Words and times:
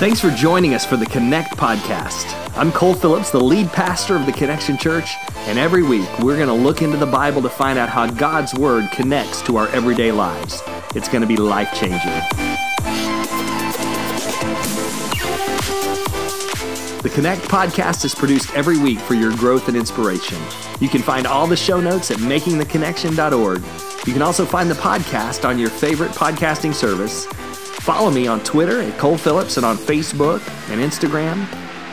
Thanks 0.00 0.18
for 0.18 0.30
joining 0.30 0.72
us 0.72 0.86
for 0.86 0.96
the 0.96 1.04
Connect 1.04 1.56
podcast. 1.58 2.34
I'm 2.56 2.72
Cole 2.72 2.94
Phillips, 2.94 3.30
the 3.30 3.38
lead 3.38 3.68
pastor 3.68 4.16
of 4.16 4.24
the 4.24 4.32
Connection 4.32 4.78
Church, 4.78 5.16
and 5.40 5.58
every 5.58 5.82
week 5.82 6.08
we're 6.20 6.36
going 6.36 6.48
to 6.48 6.54
look 6.54 6.80
into 6.80 6.96
the 6.96 7.04
Bible 7.04 7.42
to 7.42 7.50
find 7.50 7.78
out 7.78 7.90
how 7.90 8.06
God's 8.06 8.54
Word 8.54 8.90
connects 8.90 9.42
to 9.42 9.58
our 9.58 9.68
everyday 9.68 10.10
lives. 10.10 10.62
It's 10.94 11.08
going 11.08 11.20
to 11.20 11.28
be 11.28 11.36
life 11.36 11.74
changing. 11.74 12.49
The 17.02 17.10
Connect 17.10 17.42
podcast 17.42 18.04
is 18.04 18.14
produced 18.14 18.54
every 18.54 18.78
week 18.78 18.98
for 18.98 19.14
your 19.14 19.34
growth 19.36 19.68
and 19.68 19.76
inspiration. 19.76 20.38
You 20.80 20.88
can 20.88 21.02
find 21.02 21.26
all 21.26 21.46
the 21.46 21.56
show 21.56 21.80
notes 21.80 22.10
at 22.10 22.18
makingtheconnection.org. 22.18 23.62
You 24.06 24.12
can 24.12 24.22
also 24.22 24.44
find 24.44 24.70
the 24.70 24.74
podcast 24.74 25.48
on 25.48 25.58
your 25.58 25.70
favorite 25.70 26.10
podcasting 26.10 26.74
service 26.74 27.26
Follow 27.80 28.10
me 28.10 28.26
on 28.26 28.40
Twitter 28.44 28.82
at 28.82 28.98
Cole 28.98 29.16
Phillips 29.16 29.56
and 29.56 29.64
on 29.64 29.78
Facebook 29.78 30.46
and 30.70 30.82
Instagram. 30.82 31.46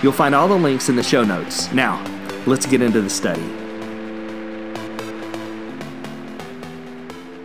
You'll 0.03 0.11
find 0.11 0.35
all 0.35 0.49
the 0.49 0.57
links 0.57 0.89
in 0.89 0.97
the 0.97 1.01
show 1.01 1.23
notes. 1.23 1.71
Now, 1.71 2.03
let's 2.45 2.65
get 2.65 2.81
into 2.81 3.01
the 3.01 3.09
study. 3.09 3.41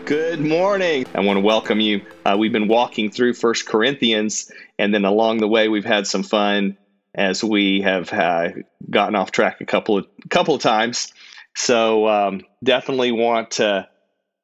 Good 0.04 0.40
morning. 0.40 1.06
I 1.14 1.20
want 1.20 1.36
to 1.36 1.40
welcome 1.40 1.78
you. 1.78 2.04
Uh, 2.26 2.36
we've 2.36 2.52
been 2.52 2.66
walking 2.66 3.12
through 3.12 3.34
First 3.34 3.66
Corinthians, 3.66 4.50
and 4.76 4.92
then 4.92 5.04
along 5.04 5.38
the 5.38 5.48
way, 5.48 5.68
we've 5.68 5.84
had 5.84 6.08
some 6.08 6.24
fun 6.24 6.76
as 7.14 7.44
we 7.44 7.82
have 7.82 8.12
uh, 8.12 8.48
gotten 8.88 9.14
off 9.14 9.30
track 9.30 9.60
a 9.60 9.66
couple 9.66 9.98
of 9.98 10.06
couple 10.30 10.54
of 10.54 10.62
times. 10.62 11.12
So 11.54 12.08
um, 12.08 12.42
definitely 12.62 13.12
want 13.12 13.52
to 13.52 13.88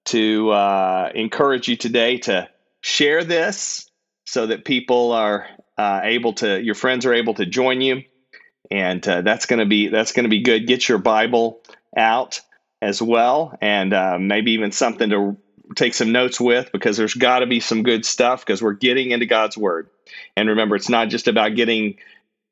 to 0.06 0.50
uh, 0.50 1.10
encourage 1.14 1.68
you 1.68 1.76
today 1.76 2.18
to 2.18 2.48
share 2.80 3.24
this 3.24 3.90
so 4.24 4.46
that 4.46 4.64
people 4.64 5.12
are 5.12 5.46
uh, 5.76 6.00
able 6.02 6.34
to 6.34 6.60
your 6.62 6.74
friends 6.74 7.06
are 7.06 7.14
able 7.14 7.34
to 7.34 7.46
join 7.46 7.80
you. 7.80 8.02
And 8.70 9.06
uh, 9.06 9.22
that's 9.22 9.46
going 9.46 9.60
to 9.60 9.66
be 9.66 9.88
that's 9.88 10.12
going 10.12 10.24
to 10.24 10.30
be 10.30 10.42
good. 10.42 10.66
Get 10.66 10.88
your 10.88 10.98
bible 10.98 11.62
out 11.96 12.40
as 12.80 13.02
well 13.02 13.56
and 13.60 13.92
uh, 13.92 14.18
maybe 14.18 14.52
even 14.52 14.70
something 14.72 15.10
to 15.10 15.36
take 15.74 15.94
some 15.94 16.12
notes 16.12 16.40
with 16.40 16.70
because 16.72 16.96
there's 16.96 17.14
got 17.14 17.40
to 17.40 17.46
be 17.46 17.60
some 17.60 17.82
good 17.82 18.04
stuff 18.04 18.44
because 18.44 18.62
we're 18.62 18.72
getting 18.72 19.10
into 19.10 19.26
god's 19.26 19.56
word. 19.56 19.90
And 20.36 20.48
remember 20.48 20.76
it's 20.76 20.88
not 20.88 21.08
just 21.08 21.28
about 21.28 21.54
getting 21.54 21.98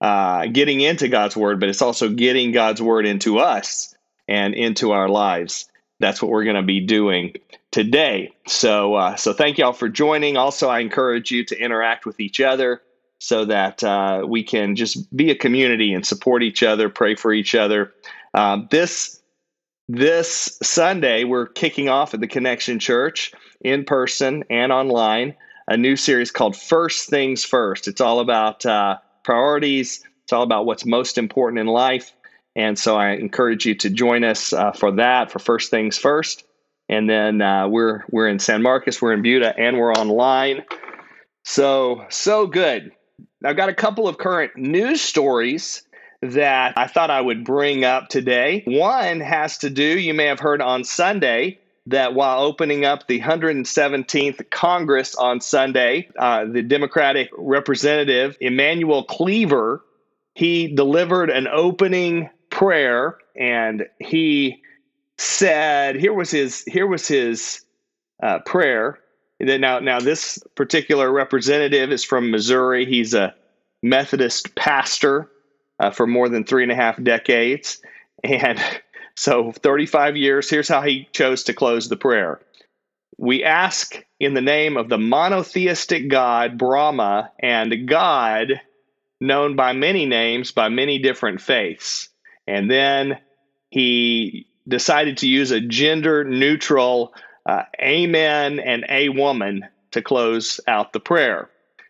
uh, 0.01 0.47
getting 0.47 0.81
into 0.81 1.09
god's 1.09 1.37
word 1.37 1.59
but 1.61 1.69
it's 1.69 1.83
also 1.83 2.09
getting 2.09 2.53
god's 2.53 2.83
word 2.83 3.07
into 3.07 3.39
us 3.39 3.95
and 4.29 4.55
into 4.55 4.93
our 4.93 5.09
lives 5.09 5.69
that's 5.99 6.21
what 6.21 6.31
we're 6.31 6.45
going 6.45 6.57
to 6.57 6.63
be 6.63 6.81
doing 6.81 7.35
today. 7.71 8.35
So, 8.47 8.95
uh, 8.95 9.17
so 9.17 9.33
thank 9.33 9.59
y'all 9.59 9.73
for 9.73 9.89
joining. 9.89 10.37
Also, 10.37 10.69
I 10.69 10.81
encourage 10.81 11.31
you 11.31 11.45
to 11.47 11.59
interact 11.59 12.07
with 12.07 12.21
each 12.21 12.41
other 12.41 12.83
so 13.19 13.47
that 13.47 13.83
uh, 13.83 14.25
we 14.27 14.45
can 14.45 14.77
just 14.77 15.15
be 15.15 15.31
a 15.31 15.35
community 15.35 15.93
and 15.93 16.07
support 16.07 16.43
each 16.43 16.63
other, 16.63 16.89
pray 16.89 17.15
for 17.15 17.33
each 17.33 17.55
other. 17.55 17.93
Uh, 18.35 18.61
this 18.71 19.21
this 19.89 20.59
Sunday, 20.63 21.25
we're 21.25 21.47
kicking 21.47 21.89
off 21.89 22.13
at 22.13 22.21
the 22.21 22.27
Connection 22.27 22.79
Church 22.79 23.33
in 23.61 23.85
person 23.85 24.45
and 24.51 24.73
online 24.73 25.37
a 25.69 25.77
new 25.77 25.97
series 25.97 26.31
called 26.31 26.57
First 26.57 27.09
Things 27.09 27.45
First. 27.45 27.89
It's 27.89 28.01
all 28.01 28.21
about 28.21 28.67
uh, 28.67 28.97
priorities. 29.27 30.03
It's 30.25 30.33
all 30.33 30.43
about 30.43 30.65
what's 30.65 30.87
most 30.87 31.19
important 31.19 31.61
in 31.61 31.67
life. 31.67 32.13
And 32.55 32.79
so 32.79 32.97
I 32.97 33.11
encourage 33.11 33.67
you 33.67 33.75
to 33.75 33.91
join 33.91 34.25
us 34.25 34.55
uh, 34.55 34.73
for 34.73 34.93
that, 34.93 35.31
for 35.31 35.39
First 35.39 35.71
Things 35.71 35.99
First. 35.99 36.45
And 36.89 37.11
then 37.11 37.43
uh, 37.43 37.69
we're 37.69 38.05
we're 38.11 38.29
in 38.29 38.39
San 38.39 38.63
Marcos, 38.63 39.03
we're 39.03 39.13
in 39.13 39.23
Buda, 39.23 39.55
and 39.59 39.77
we're 39.77 39.93
online. 39.93 40.65
So 41.45 42.07
so 42.09 42.47
good. 42.47 42.93
I've 43.45 43.57
got 43.57 43.69
a 43.69 43.75
couple 43.75 44.09
of 44.09 44.17
current 44.17 44.57
news 44.57 45.03
stories 45.03 45.83
that 46.23 46.79
I 46.79 46.87
thought 46.87 47.11
I 47.11 47.21
would 47.21 47.45
bring 47.45 47.85
up 47.85 48.09
today. 48.09 48.63
One 48.67 49.21
has 49.21 49.59
to 49.59 49.71
do, 49.71 49.85
you 49.85 50.15
may 50.15 50.27
have 50.27 50.41
heard 50.41 50.63
on 50.63 50.85
Sunday, 50.85 51.59
that 51.87 52.15
while 52.15 52.41
opening 52.41 52.85
up 52.85 53.07
the 53.07 53.21
117th 53.21 54.51
Congress 54.51 55.15
on 55.15 55.41
Sunday, 55.41 56.09
uh, 56.19 56.45
the 56.45 56.63
Democratic 56.63 57.31
representative 57.37 58.37
Emanuel 58.41 59.05
Cleaver, 59.05 59.85
he 60.35 60.75
delivered 60.75 61.31
an 61.31 61.47
opening 61.47 62.29
prayer 62.51 63.17
and 63.37 63.87
he 64.01 64.63
said, 65.19 65.97
here 65.97 66.13
was 66.13 66.31
his 66.31 66.63
here 66.65 66.87
was 66.87 67.07
his 67.07 67.63
uh, 68.23 68.41
prayer. 68.41 68.99
Now, 69.39 69.79
now 69.79 70.01
this 70.01 70.39
particular 70.55 71.13
representative 71.13 71.93
is 71.93 72.05
from 72.05 72.31
Missouri. 72.31 72.87
He's 72.87 73.15
a 73.15 73.35
Methodist 73.83 74.55
pastor 74.55 75.31
uh, 75.79 75.91
for 75.91 76.07
more 76.07 76.29
than 76.29 76.45
three 76.45 76.63
and 76.63 76.73
a 76.73 76.75
half 76.75 77.03
decades, 77.03 77.81
and 78.25 78.59
so 79.17 79.53
35 79.53 80.17
years. 80.17 80.49
Here's 80.49 80.69
how 80.69 80.83
he 80.83 81.09
chose 81.13 81.45
to 81.45 81.55
close 81.55 81.89
the 81.89 81.97
prayer. 81.97 82.41
We 83.19 83.45
ask 83.45 83.97
in 84.21 84.35
the 84.35 84.43
name 84.43 84.77
of 84.77 84.89
the 84.89 84.99
monotheistic 84.99 86.09
God, 86.09 86.59
Brahma, 86.59 87.33
and 87.39 87.89
God, 87.89 88.61
known 89.21 89.57
by 89.57 89.73
many 89.73 90.05
names, 90.05 90.53
by 90.53 90.69
many 90.69 90.99
different 90.99 91.41
faiths. 91.41 92.11
And 92.47 92.71
then 92.71 93.19
he 93.71 94.47
decided 94.69 95.19
to 95.19 95.29
use 95.29 95.51
a 95.51 95.61
gender 95.61 96.25
neutral 96.25 97.15
uh, 97.47 97.63
amen 97.81 98.59
and 98.59 98.85
a 98.89 99.09
woman 99.09 99.65
to 99.93 100.03
close 100.03 100.61
out 100.67 100.93
the 100.93 101.01
prayer. 101.01 101.49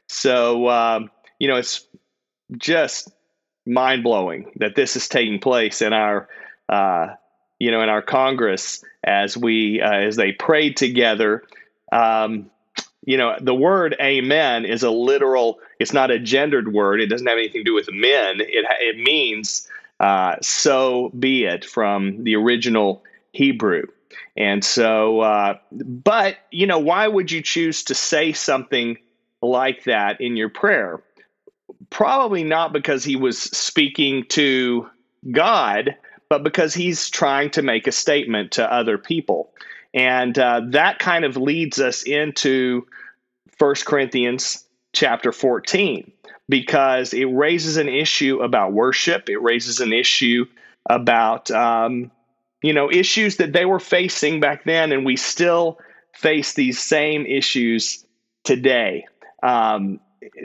So, 0.08 0.68
um, 0.68 1.10
you 1.38 1.48
know, 1.48 1.56
it's 1.56 1.84
just 2.56 3.10
mind 3.66 4.04
blowing 4.04 4.52
that 4.56 4.76
this 4.76 4.94
is 4.94 5.08
taking 5.08 5.40
place 5.40 5.82
in 5.82 5.92
our, 5.92 6.28
uh, 6.68 7.14
you 7.58 7.70
know, 7.70 7.82
in 7.82 7.88
our 7.88 8.02
Congress 8.02 8.84
as 9.04 9.36
we, 9.36 9.80
uh, 9.80 9.92
as 9.92 10.16
they 10.16 10.32
prayed 10.32 10.76
together. 10.76 11.42
Um, 11.92 12.50
you 13.04 13.16
know, 13.16 13.36
the 13.40 13.54
word 13.54 13.96
amen 14.00 14.64
is 14.64 14.82
a 14.82 14.90
literal, 14.90 15.60
it's 15.78 15.92
not 15.92 16.10
a 16.10 16.18
gendered 16.18 16.72
word. 16.72 17.00
It 17.00 17.06
doesn't 17.06 17.26
have 17.26 17.38
anything 17.38 17.60
to 17.60 17.70
do 17.70 17.74
with 17.74 17.88
men. 17.92 18.40
It, 18.40 18.66
it 18.80 18.98
means 18.98 19.68
uh, 20.00 20.36
so 20.42 21.10
be 21.18 21.44
it 21.44 21.64
from 21.64 22.24
the 22.24 22.34
original 22.36 23.02
Hebrew. 23.32 23.84
And 24.36 24.64
so, 24.64 25.20
uh, 25.20 25.58
but, 25.72 26.36
you 26.50 26.66
know, 26.66 26.78
why 26.78 27.08
would 27.08 27.30
you 27.30 27.42
choose 27.42 27.84
to 27.84 27.94
say 27.94 28.32
something 28.32 28.98
like 29.40 29.84
that 29.84 30.20
in 30.20 30.36
your 30.36 30.48
prayer? 30.48 31.02
Probably 31.90 32.44
not 32.44 32.72
because 32.72 33.04
he 33.04 33.16
was 33.16 33.38
speaking 33.38 34.24
to 34.30 34.88
God, 35.30 35.96
but 36.28 36.42
because 36.42 36.74
he's 36.74 37.08
trying 37.10 37.50
to 37.50 37.62
make 37.62 37.86
a 37.86 37.92
statement 37.92 38.52
to 38.52 38.72
other 38.72 38.98
people. 38.98 39.52
And 39.94 40.38
uh, 40.38 40.62
that 40.70 40.98
kind 40.98 41.24
of 41.24 41.36
leads 41.36 41.80
us 41.80 42.02
into 42.02 42.86
First 43.58 43.86
Corinthians 43.86 44.64
chapter 44.92 45.32
14 45.32 46.12
because 46.48 47.12
it 47.14 47.24
raises 47.24 47.76
an 47.76 47.88
issue 47.88 48.40
about 48.40 48.72
worship. 48.72 49.28
It 49.28 49.42
raises 49.42 49.80
an 49.80 49.92
issue 49.92 50.46
about, 50.88 51.50
um, 51.50 52.10
you 52.62 52.72
know, 52.72 52.90
issues 52.90 53.36
that 53.36 53.52
they 53.52 53.64
were 53.64 53.80
facing 53.80 54.40
back 54.40 54.64
then, 54.64 54.92
and 54.92 55.04
we 55.04 55.16
still 55.16 55.78
face 56.14 56.54
these 56.54 56.78
same 56.78 57.26
issues 57.26 58.04
today. 58.44 59.06
Um, 59.42 60.00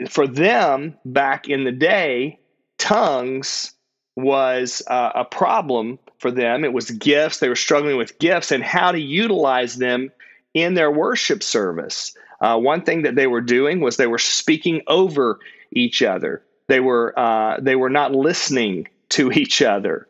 for 0.08 0.26
them, 0.26 0.96
back 1.04 1.48
in 1.48 1.64
the 1.64 1.72
day, 1.72 2.40
tongues 2.78 3.72
was 4.16 4.82
uh, 4.86 5.10
a 5.14 5.24
problem 5.24 5.98
for 6.18 6.30
them. 6.30 6.64
It 6.64 6.72
was 6.72 6.90
gifts. 6.90 7.38
They 7.38 7.48
were 7.48 7.56
struggling 7.56 7.96
with 7.96 8.18
gifts 8.18 8.52
and 8.52 8.62
how 8.62 8.92
to 8.92 9.00
utilize 9.00 9.76
them 9.76 10.12
in 10.54 10.74
their 10.74 10.90
worship 10.90 11.42
service. 11.42 12.14
Uh, 12.40 12.58
one 12.58 12.82
thing 12.82 13.02
that 13.02 13.14
they 13.14 13.26
were 13.26 13.40
doing 13.40 13.80
was 13.80 13.96
they 13.96 14.06
were 14.06 14.18
speaking 14.18 14.82
over 14.86 15.38
each 15.72 16.02
other. 16.02 16.42
They 16.68 16.80
were 16.80 17.18
uh, 17.18 17.58
they 17.60 17.76
were 17.76 17.90
not 17.90 18.12
listening 18.12 18.88
to 19.10 19.30
each 19.32 19.62
other. 19.62 20.06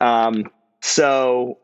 Um, 0.00 0.50
so 0.80 1.58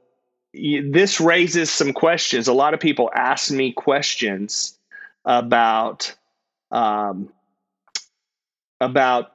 this 0.54 1.20
raises 1.20 1.70
some 1.70 1.92
questions. 1.92 2.48
A 2.48 2.52
lot 2.52 2.74
of 2.74 2.80
people 2.80 3.10
ask 3.14 3.50
me 3.50 3.72
questions 3.72 4.78
about 5.24 6.14
um, 6.70 7.30
about 8.80 9.31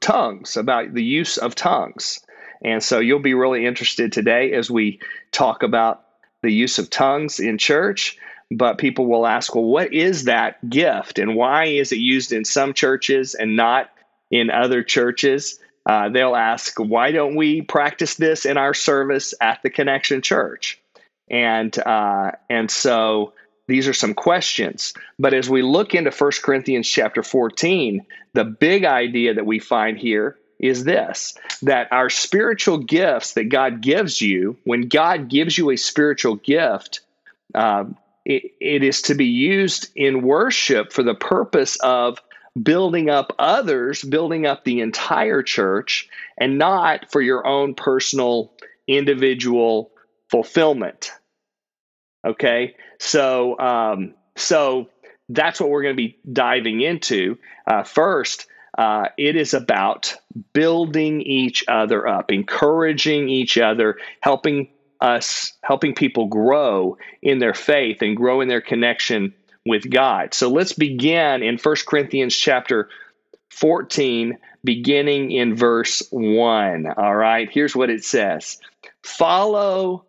tongues, 0.00 0.56
about 0.56 0.94
the 0.94 1.04
use 1.04 1.38
of 1.38 1.54
tongues. 1.54 2.20
And 2.64 2.82
so 2.82 3.00
you'll 3.00 3.18
be 3.20 3.34
really 3.34 3.66
interested 3.66 4.12
today 4.12 4.52
as 4.54 4.70
we 4.70 5.00
talk 5.30 5.62
about 5.62 6.02
the 6.42 6.52
use 6.52 6.78
of 6.78 6.90
tongues 6.90 7.40
in 7.40 7.58
church. 7.58 8.18
but 8.50 8.78
people 8.78 9.06
will 9.06 9.26
ask, 9.26 9.54
well, 9.54 9.64
what 9.64 9.92
is 9.92 10.24
that 10.24 10.68
gift 10.68 11.18
and 11.18 11.34
why 11.34 11.64
is 11.64 11.92
it 11.92 11.98
used 11.98 12.32
in 12.32 12.44
some 12.44 12.74
churches 12.74 13.34
and 13.34 13.56
not 13.56 13.90
in 14.30 14.50
other 14.50 14.82
churches? 14.82 15.58
Uh, 15.84 16.08
they'll 16.08 16.36
ask, 16.36 16.78
why 16.78 17.12
don't 17.12 17.36
we 17.36 17.62
practice 17.62 18.16
this 18.16 18.44
in 18.44 18.56
our 18.56 18.74
service 18.74 19.34
at 19.40 19.62
the 19.62 19.70
Connection 19.70 20.22
Church? 20.22 20.80
And 21.28 21.76
uh, 21.78 22.32
and 22.48 22.70
so 22.70 23.32
these 23.66 23.88
are 23.88 23.92
some 23.92 24.14
questions. 24.14 24.94
But 25.18 25.34
as 25.34 25.50
we 25.50 25.62
look 25.62 25.94
into 25.94 26.10
1 26.10 26.30
Corinthians 26.42 26.88
chapter 26.88 27.22
14, 27.22 28.04
the 28.32 28.44
big 28.44 28.84
idea 28.84 29.34
that 29.34 29.46
we 29.46 29.58
find 29.58 29.98
here 29.98 30.38
is 30.58 30.84
this 30.84 31.34
that 31.62 31.88
our 31.92 32.08
spiritual 32.08 32.78
gifts 32.78 33.34
that 33.34 33.50
God 33.50 33.82
gives 33.82 34.20
you, 34.22 34.56
when 34.64 34.88
God 34.88 35.28
gives 35.28 35.58
you 35.58 35.70
a 35.70 35.76
spiritual 35.76 36.36
gift, 36.36 37.00
uh, 37.54 37.84
it, 38.24 38.52
it 38.60 38.82
is 38.82 39.02
to 39.02 39.14
be 39.14 39.26
used 39.26 39.88
in 39.94 40.22
worship 40.22 40.92
for 40.92 41.02
the 41.02 41.14
purpose 41.14 41.78
of 41.80 42.18
building 42.62 43.10
up 43.10 43.34
others, 43.38 44.02
building 44.02 44.46
up 44.46 44.64
the 44.64 44.80
entire 44.80 45.42
church, 45.42 46.08
and 46.38 46.58
not 46.58 47.10
for 47.10 47.20
your 47.20 47.46
own 47.46 47.74
personal, 47.74 48.52
individual 48.86 49.90
fulfillment. 50.30 51.12
Okay, 52.24 52.74
so 52.98 53.58
um, 53.58 54.14
so 54.36 54.88
that's 55.28 55.60
what 55.60 55.70
we're 55.70 55.82
going 55.82 55.96
to 55.96 56.02
be 56.02 56.18
diving 56.30 56.80
into. 56.80 57.38
Uh, 57.66 57.82
first, 57.82 58.46
uh, 58.78 59.08
it 59.16 59.36
is 59.36 59.54
about 59.54 60.14
building 60.52 61.22
each 61.22 61.64
other 61.66 62.06
up, 62.06 62.30
encouraging 62.30 63.28
each 63.28 63.58
other, 63.58 63.96
helping 64.20 64.68
us, 65.00 65.52
helping 65.62 65.94
people 65.94 66.26
grow 66.26 66.96
in 67.22 67.38
their 67.38 67.54
faith 67.54 68.02
and 68.02 68.16
grow 68.16 68.40
in 68.40 68.48
their 68.48 68.60
connection 68.60 69.34
with 69.64 69.88
God. 69.90 70.34
So 70.34 70.48
let's 70.50 70.72
begin 70.72 71.42
in 71.42 71.58
1 71.58 71.76
Corinthians 71.86 72.36
chapter 72.36 72.88
14, 73.50 74.38
beginning 74.62 75.32
in 75.32 75.56
verse 75.56 76.02
1. 76.10 76.86
All 76.96 77.16
right, 77.16 77.48
here's 77.50 77.74
what 77.74 77.90
it 77.90 78.04
says 78.04 78.58
Follow 79.02 80.04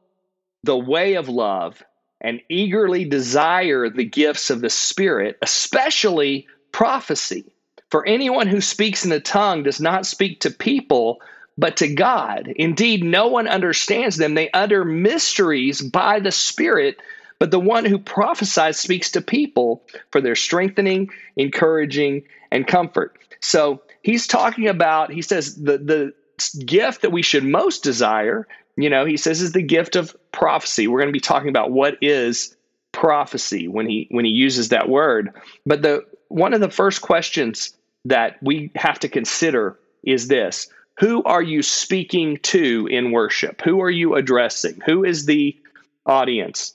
the 0.64 0.78
way 0.78 1.16
of 1.16 1.30
love 1.30 1.82
and 2.22 2.42
eagerly 2.50 3.06
desire 3.06 3.90
the 3.90 4.06
gifts 4.06 4.50
of 4.50 4.62
the 4.62 4.70
Spirit, 4.70 5.38
especially 5.42 6.48
prophecy. 6.72 7.46
For 7.90 8.06
anyone 8.06 8.48
who 8.48 8.62
speaks 8.62 9.06
in 9.06 9.12
a 9.12 9.20
tongue 9.20 9.64
does 9.64 9.80
not 9.80 10.06
speak 10.06 10.42
to 10.42 10.52
people, 10.52 11.22
but 11.58 11.78
to 11.78 11.94
God. 11.94 12.52
Indeed, 12.56 13.04
no 13.04 13.28
one 13.28 13.48
understands 13.48 14.18
them. 14.18 14.36
They 14.36 14.52
utter 14.52 14.84
mysteries 14.84 15.82
by 15.82 16.20
the 16.20 16.32
Spirit, 16.32 16.98
but 17.40 17.52
the 17.52 17.60
one 17.60 17.86
who 17.86 17.98
prophesies 17.98 18.80
speaks 18.80 19.12
to 19.12 19.22
people 19.22 19.84
for 20.12 20.22
their 20.22 20.36
strengthening, 20.36 21.10
encouraging, 21.36 22.24
and 22.52 22.68
comfort. 22.68 23.18
So 23.40 23.82
he's 24.02 24.28
talking 24.28 24.68
about, 24.68 25.12
he 25.12 25.22
says, 25.22 25.56
the, 25.56 25.78
the 25.78 26.14
gift 26.66 27.02
that 27.02 27.12
we 27.12 27.22
should 27.22 27.44
most 27.44 27.84
desire 27.84 28.48
you 28.78 28.90
know, 28.90 29.06
he 29.06 29.18
says 29.18 29.42
is 29.42 29.52
the 29.52 29.62
gift 29.62 29.96
of 29.96 30.16
prophecy. 30.32 30.88
We're 30.88 31.00
going 31.00 31.10
to 31.10 31.14
be 31.14 31.20
talking 31.20 31.50
about 31.50 31.72
what 31.72 31.98
is 32.02 32.56
prophecy 32.92 33.68
when 33.68 33.88
he 33.88 34.08
when 34.12 34.24
he 34.24 34.32
uses 34.32 34.70
that 34.70 34.88
word. 34.88 35.32
But 35.66 35.82
the 35.82 36.06
one 36.30 36.54
of 36.54 36.62
the 36.62 36.70
first 36.70 37.02
questions 37.02 37.76
that 38.06 38.38
we 38.42 38.72
have 38.76 39.00
to 39.00 39.10
consider 39.10 39.78
is 40.04 40.28
this. 40.28 40.68
Who 41.00 41.24
are 41.24 41.42
you 41.42 41.62
speaking 41.62 42.38
to 42.44 42.88
in 42.90 43.12
worship? 43.12 43.62
Who 43.62 43.82
are 43.82 43.90
you 43.90 44.16
addressing? 44.16 44.82
Who 44.86 45.04
is 45.04 45.26
the 45.26 45.56
audience? 46.06 46.74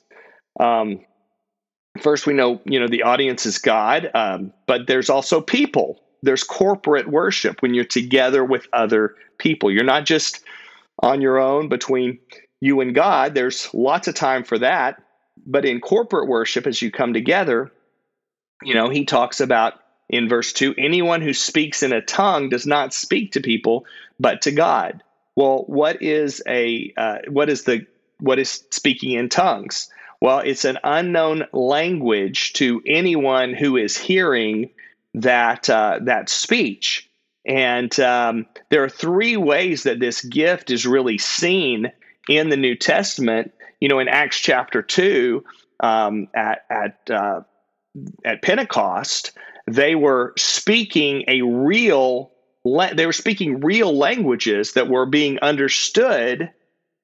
Um, 0.61 1.01
first, 2.01 2.27
we 2.27 2.33
know 2.33 2.61
you 2.65 2.81
know 2.81 2.89
the 2.89 3.05
audience 3.05 3.47
is 3.47 3.59
God, 3.59 4.11
um, 4.15 4.53
but 4.67 4.87
there's 4.89 5.09
also 5.09 5.41
people. 5.41 6.01
There's 6.25 6.45
corporate 6.45 7.09
worship 7.09 7.63
when 7.63 7.75
you're 7.75 7.85
together 7.85 8.45
with 8.45 8.67
other 8.73 9.17
people. 9.39 9.73
You're 9.73 9.83
not 9.83 10.05
just 10.05 10.41
on 10.99 11.21
your 11.21 11.39
own 11.39 11.69
between 11.69 12.19
you 12.61 12.81
and 12.81 12.95
God. 12.95 13.35
There's 13.35 13.73
lots 13.75 14.09
of 14.09 14.15
time 14.15 14.45
for 14.45 14.59
that. 14.59 15.03
But 15.45 15.65
in 15.65 15.81
corporate 15.81 16.29
worship, 16.29 16.67
as 16.67 16.81
you 16.81 16.91
come 16.91 17.13
together, 17.13 17.73
you 18.63 18.75
know, 18.75 18.89
he 18.89 19.05
talks 19.05 19.41
about 19.41 19.75
in 20.09 20.29
verse 20.29 20.53
2 20.53 20.75
anyone 20.79 21.23
who 21.23 21.33
speaks 21.33 21.83
in 21.83 21.93
a 21.93 22.03
tongue 22.03 22.51
does 22.51 22.67
not 22.67 22.95
speak 22.95 23.33
to 23.33 23.41
people, 23.41 23.87
but 24.21 24.43
to 24.43 24.53
God. 24.53 25.03
Well, 25.35 25.65
what 25.67 26.03
is 26.03 26.43
a 26.47 26.93
uh, 26.97 27.19
what 27.29 27.49
is 27.49 27.65
the 27.65 27.87
what 28.21 28.39
is 28.39 28.63
speaking 28.71 29.13
in 29.13 29.29
tongues? 29.29 29.89
Well, 30.21 30.39
it's 30.39 30.65
an 30.65 30.79
unknown 30.85 31.47
language 31.53 32.53
to 32.55 32.83
anyone 32.87 33.55
who 33.55 33.77
is 33.77 33.97
hearing 33.97 34.71
that 35.15 35.69
uh, 35.69 36.01
that 36.03 36.29
speech. 36.29 37.09
And 37.47 37.99
um, 38.01 38.47
there 38.71 38.85
are 38.85 38.89
three 38.89 39.37
ways 39.37 39.85
that 39.85 39.99
this 39.99 40.23
gift 40.23 40.71
is 40.71 40.87
really 40.87 41.19
seen 41.19 41.91
in 42.29 42.49
the 42.49 42.57
New 42.57 42.77
Testament. 42.77 43.53
You 43.81 43.89
know, 43.89 43.99
in 43.99 44.09
Acts 44.09 44.39
chapter 44.39 44.83
two, 44.83 45.45
um, 45.81 46.29
at 46.35 46.65
at 46.71 47.11
uh, 47.11 47.41
at 48.25 48.43
Pentecost, 48.43 49.33
they 49.67 49.95
were 49.95 50.35
speaking 50.37 51.25
a 51.29 51.43
real. 51.43 52.31
They 52.65 53.07
were 53.07 53.13
speaking 53.13 53.59
real 53.61 53.97
languages 53.97 54.75
that 54.75 54.89
were 54.89 55.05
being 55.05 55.41
understood 55.41 56.53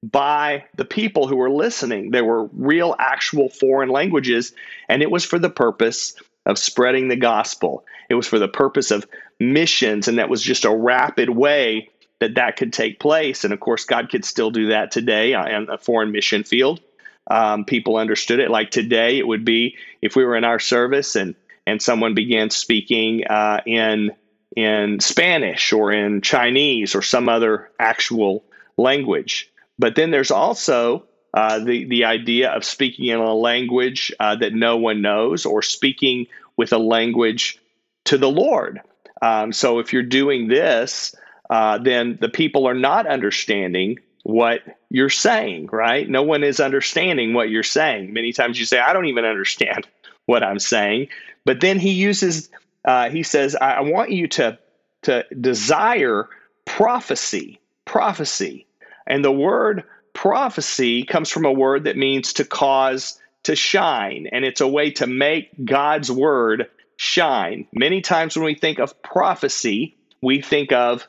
by 0.01 0.63
the 0.77 0.85
people 0.85 1.27
who 1.27 1.35
were 1.35 1.49
listening. 1.49 2.11
They 2.11 2.21
were 2.21 2.45
real, 2.53 2.95
actual 2.97 3.49
foreign 3.49 3.89
languages, 3.89 4.53
and 4.87 5.01
it 5.01 5.11
was 5.11 5.25
for 5.25 5.37
the 5.37 5.49
purpose 5.49 6.13
of 6.49 6.57
spreading 6.57 7.07
the 7.07 7.15
gospel. 7.15 7.85
It 8.09 8.15
was 8.15 8.27
for 8.27 8.39
the 8.39 8.47
purpose 8.47 8.89
of 8.89 9.07
missions, 9.39 10.07
and 10.07 10.17
that 10.17 10.29
was 10.29 10.41
just 10.41 10.65
a 10.65 10.75
rapid 10.75 11.29
way 11.29 11.89
that 12.19 12.35
that 12.35 12.57
could 12.57 12.73
take 12.73 12.99
place. 12.99 13.43
And 13.43 13.53
of 13.53 13.59
course, 13.59 13.85
God 13.85 14.09
could 14.09 14.25
still 14.25 14.49
do 14.49 14.69
that 14.69 14.91
today 14.91 15.35
on 15.35 15.69
a 15.69 15.77
foreign 15.77 16.11
mission 16.11 16.43
field. 16.43 16.81
Um, 17.29 17.65
people 17.65 17.97
understood 17.97 18.39
it. 18.39 18.49
Like 18.49 18.71
today, 18.71 19.19
it 19.19 19.27
would 19.27 19.45
be 19.45 19.77
if 20.01 20.15
we 20.15 20.25
were 20.25 20.35
in 20.35 20.43
our 20.43 20.59
service 20.59 21.15
and 21.15 21.35
and 21.67 21.79
someone 21.79 22.15
began 22.15 22.49
speaking 22.49 23.25
uh, 23.27 23.61
in 23.67 24.11
in 24.55 24.99
Spanish 24.99 25.71
or 25.71 25.91
in 25.91 26.21
Chinese 26.21 26.95
or 26.95 27.03
some 27.03 27.29
other 27.29 27.69
actual 27.79 28.43
language. 28.75 29.51
But 29.77 29.95
then 29.95 30.09
there's 30.09 30.31
also 30.31 31.05
uh, 31.33 31.59
the 31.59 31.85
the 31.85 32.05
idea 32.05 32.49
of 32.49 32.65
speaking 32.65 33.05
in 33.05 33.19
a 33.19 33.33
language 33.33 34.11
uh, 34.19 34.35
that 34.37 34.53
no 34.53 34.77
one 34.77 35.03
knows 35.03 35.45
or 35.45 35.61
speaking 35.61 36.25
with 36.59 36.73
a 36.73 36.77
language 36.77 37.57
to 38.03 38.17
the 38.17 38.29
Lord. 38.29 38.81
Um, 39.21 39.53
so 39.53 39.79
if 39.79 39.93
you're 39.93 40.03
doing 40.03 40.49
this, 40.49 41.15
uh, 41.49 41.77
then 41.77 42.17
the 42.19 42.27
people 42.27 42.67
are 42.67 42.73
not 42.73 43.07
understanding 43.07 43.97
what 44.23 44.59
you're 44.89 45.09
saying, 45.09 45.69
right? 45.71 46.07
No 46.09 46.21
one 46.21 46.43
is 46.43 46.59
understanding 46.59 47.33
what 47.33 47.49
you're 47.49 47.63
saying. 47.63 48.11
Many 48.11 48.33
times 48.33 48.59
you 48.59 48.65
say, 48.65 48.77
I 48.77 48.91
don't 48.91 49.05
even 49.05 49.23
understand 49.23 49.87
what 50.25 50.43
I'm 50.43 50.59
saying. 50.59 51.07
But 51.45 51.61
then 51.61 51.79
he 51.79 51.91
uses, 51.91 52.49
uh, 52.83 53.09
he 53.09 53.23
says, 53.23 53.55
I, 53.55 53.75
I 53.75 53.79
want 53.79 54.11
you 54.11 54.27
to, 54.27 54.59
to 55.03 55.25
desire 55.39 56.27
prophecy, 56.65 57.61
prophecy. 57.85 58.67
And 59.07 59.23
the 59.23 59.31
word 59.31 59.85
prophecy 60.11 61.05
comes 61.05 61.29
from 61.29 61.45
a 61.45 61.53
word 61.53 61.85
that 61.85 61.95
means 61.95 62.33
to 62.33 62.43
cause 62.43 63.17
to 63.43 63.55
shine. 63.55 64.27
And 64.31 64.45
it's 64.45 64.61
a 64.61 64.67
way 64.67 64.91
to 64.91 65.07
make 65.07 65.49
God's 65.63 66.11
word 66.11 66.69
shine. 66.97 67.67
Many 67.73 68.01
times 68.01 68.35
when 68.35 68.45
we 68.45 68.55
think 68.55 68.79
of 68.79 69.01
prophecy, 69.01 69.95
we 70.21 70.41
think 70.41 70.71
of 70.71 71.07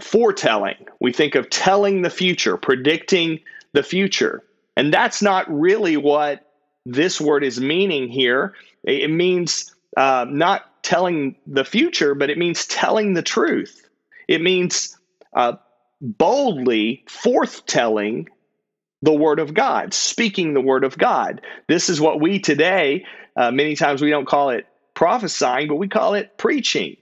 foretelling, 0.00 0.86
we 1.00 1.12
think 1.12 1.34
of 1.34 1.50
telling 1.50 2.02
the 2.02 2.10
future, 2.10 2.56
predicting 2.56 3.40
the 3.72 3.82
future. 3.82 4.42
And 4.76 4.92
that's 4.92 5.22
not 5.22 5.50
really 5.50 5.96
what 5.96 6.46
this 6.86 7.20
word 7.20 7.44
is 7.44 7.60
meaning 7.60 8.08
here. 8.08 8.54
It 8.82 9.10
means 9.10 9.74
uh, 9.96 10.26
not 10.28 10.82
telling 10.82 11.36
the 11.46 11.64
future, 11.64 12.14
but 12.14 12.30
it 12.30 12.38
means 12.38 12.66
telling 12.66 13.14
the 13.14 13.22
truth. 13.22 13.88
It 14.28 14.40
means 14.40 14.96
uh, 15.34 15.54
boldly 16.00 17.04
forthtelling 17.08 18.28
the 19.02 19.12
word 19.12 19.38
of 19.38 19.54
God, 19.54 19.94
speaking 19.94 20.54
the 20.54 20.60
word 20.60 20.84
of 20.84 20.98
God. 20.98 21.40
This 21.68 21.88
is 21.88 22.00
what 22.00 22.20
we 22.20 22.38
today 22.38 23.04
uh, 23.36 23.50
many 23.50 23.76
times 23.76 24.02
we 24.02 24.10
don't 24.10 24.26
call 24.26 24.50
it 24.50 24.66
prophesying, 24.94 25.68
but 25.68 25.76
we 25.76 25.88
call 25.88 26.14
it 26.14 26.36
preaching. 26.36 26.96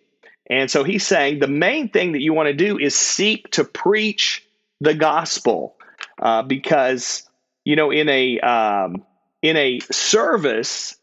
And 0.51 0.71
so 0.71 0.85
he's 0.85 1.07
saying 1.07 1.41
the 1.41 1.49
main 1.49 1.89
thing 1.89 2.13
that 2.13 2.23
you 2.23 2.33
want 2.33 2.47
to 2.47 2.55
do 2.55 2.79
is 2.79 2.95
seek 2.95 3.51
to 3.53 3.65
preach 3.65 4.47
the 4.81 4.95
gospel, 4.95 5.77
uh, 6.21 6.43
because 6.43 7.29
you 7.65 7.77
know 7.77 7.91
in 7.91 8.09
a 8.09 8.41
um, 8.41 9.05
in 9.43 9.57
a 9.57 9.81
service. 9.81 10.95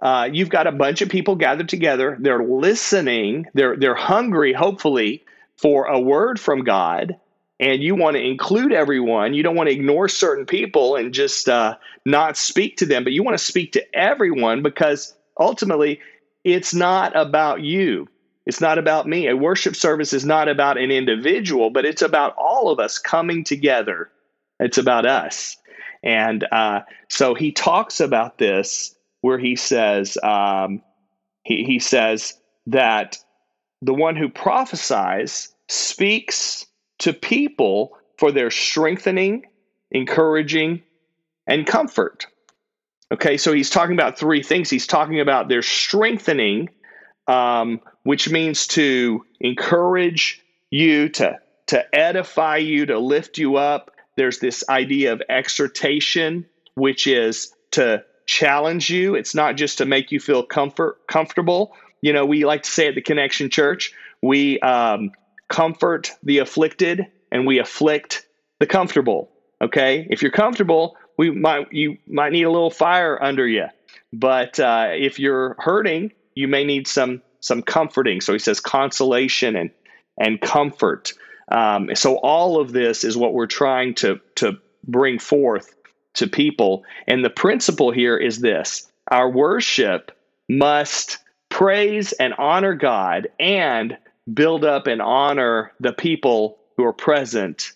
Uh, 0.00 0.28
you've 0.32 0.48
got 0.48 0.68
a 0.68 0.72
bunch 0.72 1.02
of 1.02 1.08
people 1.08 1.34
gathered 1.34 1.68
together. 1.68 2.16
They're 2.20 2.44
listening. 2.44 3.46
They're 3.54 3.76
they're 3.76 3.96
hungry, 3.96 4.52
hopefully, 4.52 5.24
for 5.56 5.86
a 5.86 5.98
word 5.98 6.38
from 6.38 6.62
God. 6.62 7.16
And 7.60 7.82
you 7.82 7.94
want 7.94 8.16
to 8.16 8.22
include 8.22 8.72
everyone. 8.72 9.34
You 9.34 9.42
don't 9.42 9.56
want 9.56 9.68
to 9.68 9.74
ignore 9.74 10.08
certain 10.08 10.46
people 10.46 10.96
and 10.96 11.12
just 11.12 11.48
uh, 11.48 11.76
not 12.04 12.36
speak 12.36 12.76
to 12.78 12.86
them, 12.86 13.04
but 13.04 13.12
you 13.12 13.22
want 13.22 13.36
to 13.36 13.44
speak 13.44 13.72
to 13.72 13.96
everyone 13.96 14.62
because 14.62 15.14
ultimately 15.38 16.00
it's 16.44 16.72
not 16.72 17.16
about 17.16 17.62
you. 17.62 18.08
It's 18.46 18.60
not 18.60 18.78
about 18.78 19.06
me. 19.06 19.26
A 19.26 19.36
worship 19.36 19.76
service 19.76 20.12
is 20.12 20.24
not 20.24 20.48
about 20.48 20.78
an 20.78 20.90
individual, 20.90 21.70
but 21.70 21.84
it's 21.84 22.00
about 22.00 22.34
all 22.38 22.70
of 22.70 22.78
us 22.78 22.98
coming 22.98 23.44
together. 23.44 24.10
It's 24.58 24.78
about 24.78 25.04
us. 25.04 25.56
And 26.02 26.46
uh, 26.50 26.80
so 27.08 27.34
he 27.34 27.52
talks 27.52 28.00
about 28.00 28.38
this 28.38 28.94
where 29.20 29.38
he 29.38 29.56
says, 29.56 30.16
um, 30.22 30.80
he, 31.42 31.64
he 31.64 31.78
says 31.78 32.34
that 32.68 33.18
the 33.82 33.94
one 33.94 34.16
who 34.16 34.28
prophesies 34.28 35.48
speaks 35.68 36.66
to 36.98 37.12
people 37.12 37.96
for 38.18 38.32
their 38.32 38.50
strengthening, 38.50 39.46
encouraging, 39.90 40.82
and 41.46 41.66
comfort. 41.66 42.26
Okay, 43.12 43.38
so 43.38 43.52
he's 43.52 43.70
talking 43.70 43.94
about 43.94 44.18
three 44.18 44.42
things. 44.42 44.68
He's 44.68 44.86
talking 44.86 45.20
about 45.20 45.48
their 45.48 45.62
strengthening, 45.62 46.68
um, 47.26 47.80
which 48.02 48.28
means 48.28 48.66
to 48.68 49.24
encourage 49.40 50.42
you, 50.70 51.08
to, 51.10 51.38
to 51.68 51.94
edify 51.94 52.58
you, 52.58 52.86
to 52.86 52.98
lift 52.98 53.38
you 53.38 53.56
up. 53.56 53.92
There's 54.16 54.40
this 54.40 54.64
idea 54.68 55.12
of 55.12 55.22
exhortation, 55.28 56.46
which 56.74 57.06
is 57.06 57.52
to 57.72 58.04
challenge 58.26 58.90
you. 58.90 59.14
It's 59.14 59.34
not 59.34 59.56
just 59.56 59.78
to 59.78 59.86
make 59.86 60.12
you 60.12 60.20
feel 60.20 60.42
comfort 60.42 61.06
comfortable. 61.06 61.74
You 62.02 62.12
know, 62.12 62.26
we 62.26 62.44
like 62.44 62.64
to 62.64 62.70
say 62.70 62.88
at 62.88 62.94
the 62.94 63.00
Connection 63.00 63.48
Church, 63.48 63.92
we 64.22 64.60
um, 64.60 65.12
comfort 65.48 66.12
the 66.22 66.38
afflicted 66.38 67.06
and 67.30 67.46
we 67.46 67.58
afflict 67.58 68.26
the 68.58 68.66
comfortable. 68.66 69.30
Okay, 69.60 70.06
if 70.10 70.22
you're 70.22 70.30
comfortable, 70.30 70.96
we 71.16 71.30
might 71.30 71.72
you 71.72 71.98
might 72.06 72.32
need 72.32 72.44
a 72.44 72.50
little 72.50 72.70
fire 72.70 73.20
under 73.22 73.46
you, 73.46 73.66
but 74.12 74.60
uh, 74.60 74.88
if 74.92 75.18
you're 75.18 75.56
hurting, 75.58 76.12
you 76.34 76.46
may 76.48 76.64
need 76.64 76.86
some 76.86 77.22
some 77.40 77.62
comforting. 77.62 78.20
So 78.20 78.32
he 78.32 78.38
says 78.38 78.60
consolation 78.60 79.56
and 79.56 79.70
and 80.16 80.40
comfort. 80.40 81.12
Um, 81.50 81.94
so 81.94 82.16
all 82.16 82.60
of 82.60 82.72
this 82.72 83.04
is 83.04 83.16
what 83.16 83.34
we're 83.34 83.46
trying 83.46 83.94
to 83.96 84.20
to 84.36 84.58
bring 84.86 85.18
forth 85.18 85.74
to 86.14 86.26
people. 86.26 86.84
And 87.06 87.24
the 87.24 87.30
principle 87.30 87.90
here 87.90 88.16
is 88.16 88.38
this: 88.40 88.88
our 89.10 89.28
worship 89.28 90.12
must 90.48 91.18
praise 91.48 92.12
and 92.12 92.34
honor 92.34 92.74
God 92.74 93.28
and 93.40 93.96
build 94.32 94.64
up 94.64 94.86
and 94.86 95.00
honor 95.00 95.72
the 95.80 95.92
people 95.92 96.58
who 96.76 96.84
are 96.84 96.92
present 96.92 97.72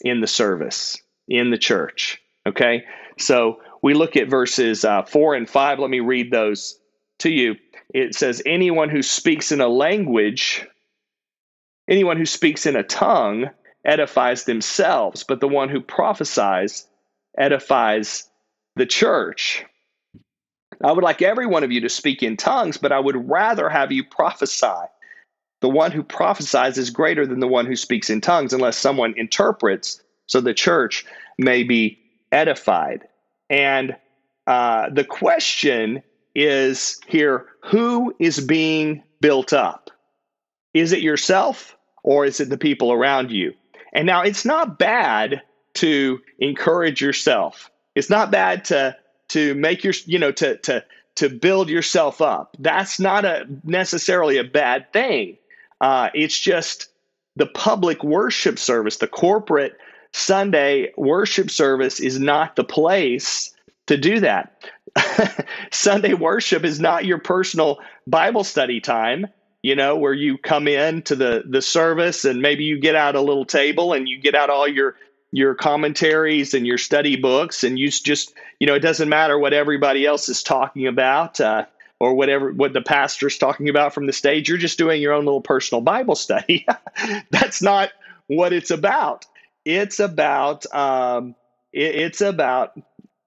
in 0.00 0.20
the 0.20 0.26
service, 0.26 1.00
in 1.28 1.50
the 1.50 1.58
church. 1.58 2.20
Okay? 2.46 2.84
So 3.18 3.60
we 3.82 3.94
look 3.94 4.16
at 4.16 4.28
verses 4.28 4.84
uh, 4.84 5.02
four 5.02 5.34
and 5.34 5.48
five. 5.48 5.78
Let 5.78 5.90
me 5.90 6.00
read 6.00 6.30
those 6.30 6.78
to 7.20 7.30
you. 7.30 7.56
It 7.92 8.14
says, 8.14 8.42
Anyone 8.44 8.90
who 8.90 9.02
speaks 9.02 9.52
in 9.52 9.60
a 9.60 9.68
language, 9.68 10.66
anyone 11.88 12.16
who 12.16 12.26
speaks 12.26 12.66
in 12.66 12.76
a 12.76 12.82
tongue 12.82 13.50
edifies 13.84 14.44
themselves, 14.44 15.24
but 15.24 15.40
the 15.40 15.48
one 15.48 15.68
who 15.68 15.80
prophesies 15.80 16.86
edifies 17.36 18.28
the 18.76 18.86
church. 18.86 19.64
I 20.82 20.92
would 20.92 21.04
like 21.04 21.22
every 21.22 21.46
one 21.46 21.64
of 21.64 21.72
you 21.72 21.80
to 21.82 21.88
speak 21.88 22.22
in 22.22 22.36
tongues, 22.36 22.76
but 22.76 22.92
I 22.92 23.00
would 23.00 23.28
rather 23.28 23.68
have 23.68 23.90
you 23.90 24.04
prophesy. 24.04 24.66
The 25.60 25.68
one 25.68 25.90
who 25.90 26.02
prophesies 26.02 26.78
is 26.78 26.90
greater 26.90 27.26
than 27.26 27.40
the 27.40 27.48
one 27.48 27.66
who 27.66 27.76
speaks 27.76 28.10
in 28.10 28.20
tongues, 28.20 28.52
unless 28.52 28.76
someone 28.76 29.14
interprets, 29.16 30.00
so 30.26 30.40
the 30.40 30.54
church 30.54 31.04
may 31.38 31.62
be 31.64 31.98
edified. 32.30 33.08
And 33.50 33.96
uh, 34.46 34.90
the 34.90 35.04
question 35.04 36.02
is 36.34 37.00
here 37.06 37.46
who 37.64 38.14
is 38.18 38.40
being 38.40 39.02
built 39.20 39.52
up? 39.52 39.90
Is 40.74 40.92
it 40.92 41.00
yourself 41.00 41.76
or 42.04 42.24
is 42.24 42.40
it 42.40 42.48
the 42.48 42.58
people 42.58 42.92
around 42.92 43.30
you? 43.30 43.54
And 43.92 44.06
now 44.06 44.22
it's 44.22 44.44
not 44.44 44.78
bad 44.78 45.42
to 45.74 46.20
encourage 46.38 47.00
yourself. 47.00 47.70
It's 47.94 48.10
not 48.10 48.30
bad 48.30 48.66
to 48.66 48.96
to 49.28 49.54
make 49.54 49.84
your 49.84 49.94
you 50.06 50.18
know 50.18 50.32
to 50.32 50.56
to 50.58 50.84
to 51.16 51.28
build 51.28 51.68
yourself 51.68 52.20
up. 52.20 52.56
That's 52.58 53.00
not 53.00 53.24
a 53.24 53.46
necessarily 53.64 54.38
a 54.38 54.44
bad 54.44 54.92
thing. 54.92 55.37
Uh, 55.80 56.10
it's 56.14 56.38
just 56.38 56.88
the 57.36 57.46
public 57.46 58.02
worship 58.02 58.58
service, 58.58 58.96
the 58.96 59.06
corporate 59.06 59.76
Sunday 60.12 60.92
worship 60.96 61.50
service 61.50 62.00
is 62.00 62.18
not 62.18 62.56
the 62.56 62.64
place 62.64 63.54
to 63.86 63.96
do 63.96 64.20
that. 64.20 64.64
Sunday 65.70 66.14
worship 66.14 66.64
is 66.64 66.80
not 66.80 67.04
your 67.04 67.18
personal 67.18 67.78
Bible 68.06 68.44
study 68.44 68.80
time, 68.80 69.26
you 69.62 69.76
know, 69.76 69.96
where 69.96 70.12
you 70.12 70.38
come 70.38 70.66
in 70.66 71.02
to 71.02 71.16
the 71.16 71.44
the 71.46 71.62
service 71.62 72.24
and 72.24 72.42
maybe 72.42 72.64
you 72.64 72.80
get 72.80 72.94
out 72.94 73.14
a 73.14 73.20
little 73.20 73.44
table 73.44 73.92
and 73.92 74.08
you 74.08 74.18
get 74.18 74.34
out 74.34 74.50
all 74.50 74.66
your 74.66 74.96
your 75.30 75.54
commentaries 75.54 76.54
and 76.54 76.66
your 76.66 76.78
study 76.78 77.16
books 77.16 77.62
and 77.62 77.78
you 77.78 77.90
just 77.90 78.32
you 78.60 78.66
know 78.66 78.74
it 78.74 78.80
doesn't 78.80 79.10
matter 79.10 79.38
what 79.38 79.52
everybody 79.52 80.06
else 80.06 80.28
is 80.28 80.42
talking 80.42 80.86
about 80.86 81.40
uh, 81.40 81.66
or 82.00 82.14
whatever 82.14 82.52
what 82.52 82.72
the 82.72 82.80
pastor's 82.80 83.38
talking 83.38 83.68
about 83.68 83.94
from 83.94 84.06
the 84.06 84.12
stage 84.12 84.48
you're 84.48 84.58
just 84.58 84.78
doing 84.78 85.02
your 85.02 85.12
own 85.12 85.24
little 85.24 85.40
personal 85.40 85.82
bible 85.82 86.14
study. 86.14 86.66
That's 87.30 87.62
not 87.62 87.90
what 88.26 88.52
it's 88.52 88.70
about. 88.70 89.26
It's 89.64 90.00
about 90.00 90.72
um, 90.74 91.34
it, 91.72 91.94
it's 91.94 92.20
about 92.20 92.78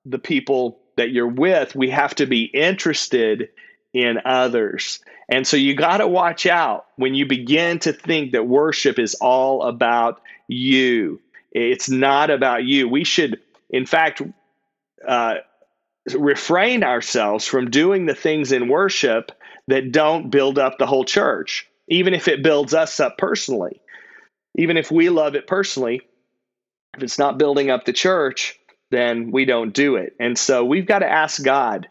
the 0.05 0.19
people 0.19 0.79
that 0.97 1.11
you're 1.11 1.27
with. 1.27 1.75
We 1.75 1.89
have 1.89 2.15
to 2.15 2.25
be 2.25 2.43
interested 2.43 3.49
in 3.93 4.19
others. 4.25 4.99
And 5.29 5.45
so 5.45 5.57
you 5.57 5.75
got 5.75 5.97
to 5.97 6.07
watch 6.07 6.45
out 6.45 6.85
when 6.95 7.15
you 7.15 7.25
begin 7.25 7.79
to 7.79 7.93
think 7.93 8.33
that 8.33 8.47
worship 8.47 8.99
is 8.99 9.15
all 9.15 9.63
about 9.63 10.21
you. 10.47 11.21
It's 11.51 11.89
not 11.89 12.29
about 12.29 12.63
you. 12.63 12.87
We 12.87 13.03
should, 13.03 13.39
in 13.69 13.85
fact, 13.85 14.21
uh, 15.05 15.35
refrain 16.13 16.83
ourselves 16.83 17.45
from 17.45 17.69
doing 17.69 18.05
the 18.05 18.15
things 18.15 18.51
in 18.51 18.67
worship 18.67 19.31
that 19.67 19.91
don't 19.91 20.29
build 20.29 20.57
up 20.57 20.77
the 20.77 20.85
whole 20.85 21.05
church, 21.05 21.67
even 21.87 22.13
if 22.13 22.27
it 22.27 22.43
builds 22.43 22.73
us 22.73 22.99
up 22.99 23.17
personally. 23.17 23.81
Even 24.57 24.77
if 24.77 24.91
we 24.91 25.09
love 25.09 25.35
it 25.35 25.47
personally, 25.47 26.01
if 26.95 27.03
it's 27.03 27.19
not 27.19 27.37
building 27.37 27.69
up 27.69 27.85
the 27.85 27.93
church, 27.93 28.59
then 28.89 29.31
we 29.31 29.45
don't 29.45 29.73
do 29.73 29.95
it. 29.95 30.13
And 30.19 30.37
so 30.37 30.65
we've 30.65 30.85
got 30.85 30.99
to 30.99 31.09
ask 31.09 31.41
God, 31.41 31.87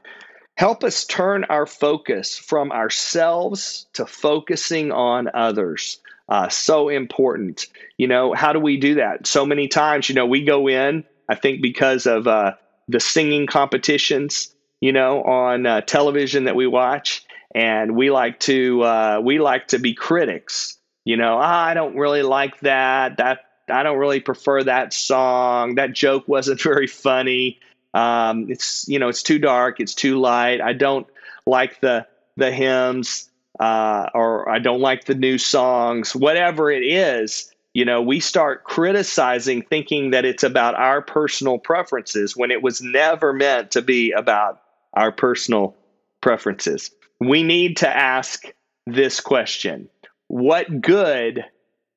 help 0.57 0.85
us 0.85 1.07
turn 1.07 1.45
our 1.45 1.65
focus 1.65 2.37
from 2.37 2.71
ourselves 2.71 3.87
to 3.95 4.05
focusing 4.05 4.93
on 4.93 5.31
others 5.33 6.01
uh, 6.31 6.49
so 6.49 6.89
important. 6.89 7.67
You 7.99 8.07
know, 8.07 8.33
how 8.33 8.53
do 8.53 8.61
we 8.61 8.77
do 8.77 8.95
that? 8.95 9.27
So 9.27 9.45
many 9.45 9.69
times, 9.69 10.09
you 10.09 10.15
know, 10.15 10.27
we 10.27 10.45
go 10.45 10.69
in, 10.69 11.05
I 11.29 11.35
think 11.35 11.61
because 11.61 12.07
of 12.07 12.27
uh, 12.27 12.53
the 12.91 13.01
singing 13.01 13.47
competitions, 13.47 14.55
you 14.81 14.93
know, 14.93 15.23
on 15.23 15.67
uh, 15.67 15.81
television 15.83 16.45
that 16.45 16.57
we 16.57 16.67
watch, 16.67 17.25
and 17.55 17.97
we 17.97 18.11
like 18.11 18.41
to 18.41 18.83
uh, 18.83 19.21
we 19.23 19.39
like 19.39 19.69
to 19.69 19.79
be 19.79 19.95
critics. 19.95 20.77
You 21.05 21.17
know, 21.17 21.37
oh, 21.37 21.41
I 21.41 21.75
don't 21.75 21.97
really 21.97 22.23
like 22.23 22.61
that. 22.61 23.17
That 23.19 23.41
I 23.69 23.83
don't 23.83 23.99
really 23.99 24.21
prefer 24.21 24.65
that 24.65 24.93
song. 24.93 25.77
That 25.77 25.93
joke 25.93 26.29
wasn't 26.29 26.61
very 26.63 26.87
funny. 26.87 27.59
Um, 27.95 28.51
it's 28.51 28.87
you 28.89 28.99
know, 28.99 29.09
it's 29.09 29.23
too 29.23 29.39
dark. 29.39 29.81
It's 29.81 29.95
too 29.95 30.21
light. 30.21 30.61
I 30.61 30.73
don't 30.73 31.07
like 31.47 31.81
the 31.81 32.07
the 32.37 32.51
hymns 32.53 33.31
uh, 33.61 34.09
or 34.15 34.49
I 34.49 34.59
don't 34.59 34.81
like 34.81 35.05
the 35.05 35.15
new 35.15 35.37
songs, 35.37 36.15
whatever 36.17 36.71
it 36.71 36.83
is, 36.83 37.53
you 37.73 37.85
know, 37.85 38.03
we 38.03 38.21
start 38.21 38.65
criticizing 38.65 39.63
thinking 39.63 40.11
that 40.11 40.25
it's 40.25 40.43
about 40.43 40.75
our 40.75 41.03
personal 41.03 41.59
preferences 41.59 42.37
when 42.37 42.51
it 42.51 42.63
was 42.63 42.83
never 42.83 43.33
meant 43.33 43.73
to 43.73 43.83
be 43.83 44.13
about 44.13 44.61
our 44.93 45.13
personal 45.13 45.77
preferences. 46.21 46.91
We 47.21 47.43
need 47.43 47.79
to 47.79 47.89
ask 47.89 48.45
this 48.87 49.21
question 49.21 49.89
What 50.29 50.81
good 50.81 51.45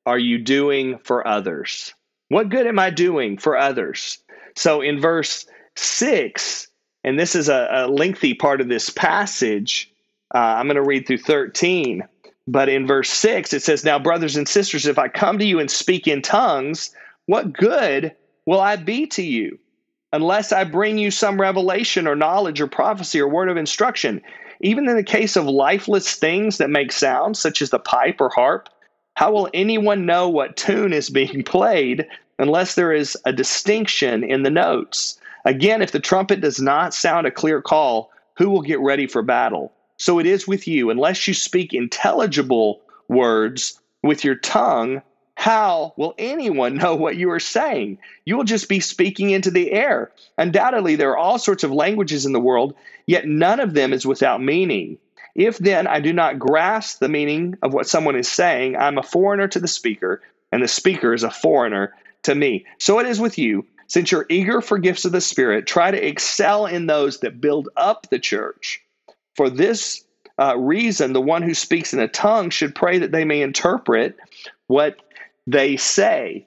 are 0.06 0.18
you 0.18 0.38
doing 0.38 0.98
for 0.98 1.26
others? 1.26 1.92
What 2.28 2.50
good 2.50 2.66
am 2.66 2.78
I 2.78 2.90
doing 2.90 3.38
for 3.38 3.56
others? 3.56 4.18
So 4.56 4.80
in 4.80 5.00
verse 5.00 5.46
6, 5.76 6.68
and 7.02 7.18
this 7.18 7.34
is 7.34 7.48
a, 7.48 7.68
a 7.70 7.88
lengthy 7.88 8.34
part 8.34 8.60
of 8.60 8.68
this 8.68 8.90
passage, 8.90 9.92
uh, 10.34 10.38
I'm 10.38 10.66
going 10.66 10.76
to 10.76 10.82
read 10.82 11.06
through 11.06 11.18
13. 11.18 12.04
But 12.46 12.68
in 12.68 12.86
verse 12.86 13.10
6, 13.10 13.54
it 13.54 13.62
says, 13.62 13.84
Now, 13.84 13.98
brothers 13.98 14.36
and 14.36 14.48
sisters, 14.48 14.86
if 14.86 14.98
I 14.98 15.08
come 15.08 15.38
to 15.38 15.46
you 15.46 15.60
and 15.60 15.70
speak 15.70 16.06
in 16.08 16.22
tongues, 16.22 16.90
what 17.26 17.52
good 17.54 18.14
will 18.46 18.60
I 18.60 18.76
be 18.76 19.06
to 19.08 19.22
you? 19.22 19.58
Unless 20.12 20.52
I 20.52 20.64
bring 20.64 20.98
you 20.98 21.10
some 21.10 21.40
revelation 21.40 22.06
or 22.06 22.16
knowledge 22.16 22.60
or 22.60 22.66
prophecy 22.68 23.20
or 23.20 23.28
word 23.28 23.48
of 23.48 23.56
instruction. 23.56 24.22
Even 24.60 24.88
in 24.88 24.96
the 24.96 25.04
case 25.04 25.36
of 25.36 25.46
lifeless 25.46 26.16
things 26.16 26.58
that 26.58 26.70
make 26.70 26.92
sounds, 26.92 27.40
such 27.40 27.62
as 27.62 27.70
the 27.70 27.78
pipe 27.80 28.20
or 28.20 28.30
harp, 28.30 28.68
How 29.16 29.32
will 29.32 29.50
anyone 29.54 30.06
know 30.06 30.28
what 30.28 30.56
tune 30.56 30.92
is 30.92 31.10
being 31.10 31.42
played 31.46 32.06
unless 32.38 32.74
there 32.74 32.92
is 32.92 33.16
a 33.24 33.32
distinction 33.32 34.24
in 34.24 34.42
the 34.42 34.50
notes? 34.50 35.18
Again, 35.46 35.82
if 35.82 35.92
the 35.92 36.00
trumpet 36.00 36.40
does 36.42 36.60
not 36.60 36.94
sound 36.94 37.26
a 37.26 37.30
clear 37.32 37.62
call, 37.62 38.10
who 38.36 38.50
will 38.50 38.62
get 38.62 38.80
ready 38.80 39.06
for 39.06 39.22
battle? 39.22 39.72
So 39.96 40.18
it 40.18 40.26
is 40.26 40.46
with 40.46 40.66
you. 40.66 40.90
Unless 40.90 41.28
you 41.28 41.34
speak 41.34 41.72
intelligible 41.72 42.82
words 43.08 43.80
with 44.02 44.24
your 44.24 44.34
tongue, 44.34 45.02
how 45.36 45.94
will 45.96 46.14
anyone 46.18 46.76
know 46.78 46.94
what 46.94 47.16
you 47.16 47.30
are 47.30 47.40
saying? 47.40 47.98
You 48.24 48.36
will 48.36 48.44
just 48.44 48.68
be 48.68 48.80
speaking 48.80 49.30
into 49.30 49.50
the 49.50 49.72
air. 49.72 50.10
Undoubtedly, 50.38 50.96
there 50.96 51.10
are 51.10 51.16
all 51.16 51.38
sorts 51.38 51.64
of 51.64 51.72
languages 51.72 52.26
in 52.26 52.32
the 52.32 52.40
world, 52.40 52.74
yet 53.06 53.26
none 53.26 53.60
of 53.60 53.74
them 53.74 53.92
is 53.92 54.06
without 54.06 54.42
meaning. 54.42 54.98
If 55.34 55.58
then 55.58 55.86
I 55.86 56.00
do 56.00 56.12
not 56.12 56.38
grasp 56.38 57.00
the 57.00 57.08
meaning 57.08 57.56
of 57.62 57.72
what 57.74 57.88
someone 57.88 58.16
is 58.16 58.28
saying, 58.28 58.76
I'm 58.76 58.98
a 58.98 59.02
foreigner 59.02 59.48
to 59.48 59.58
the 59.58 59.68
speaker, 59.68 60.22
and 60.52 60.62
the 60.62 60.68
speaker 60.68 61.12
is 61.12 61.24
a 61.24 61.30
foreigner 61.30 61.92
to 62.22 62.34
me. 62.34 62.66
So 62.78 63.00
it 63.00 63.06
is 63.06 63.18
with 63.18 63.38
you. 63.38 63.66
Since 63.86 64.12
you're 64.12 64.26
eager 64.30 64.60
for 64.60 64.78
gifts 64.78 65.04
of 65.04 65.12
the 65.12 65.20
Spirit, 65.20 65.66
try 65.66 65.90
to 65.90 66.06
excel 66.06 66.66
in 66.66 66.86
those 66.86 67.20
that 67.20 67.40
build 67.40 67.68
up 67.76 68.08
the 68.10 68.18
church. 68.18 68.83
For 69.36 69.50
this 69.50 70.04
uh, 70.38 70.56
reason, 70.56 71.12
the 71.12 71.20
one 71.20 71.42
who 71.42 71.54
speaks 71.54 71.92
in 71.92 72.00
a 72.00 72.08
tongue 72.08 72.50
should 72.50 72.74
pray 72.74 72.98
that 72.98 73.12
they 73.12 73.24
may 73.24 73.42
interpret 73.42 74.16
what 74.66 74.96
they 75.46 75.76
say. 75.76 76.46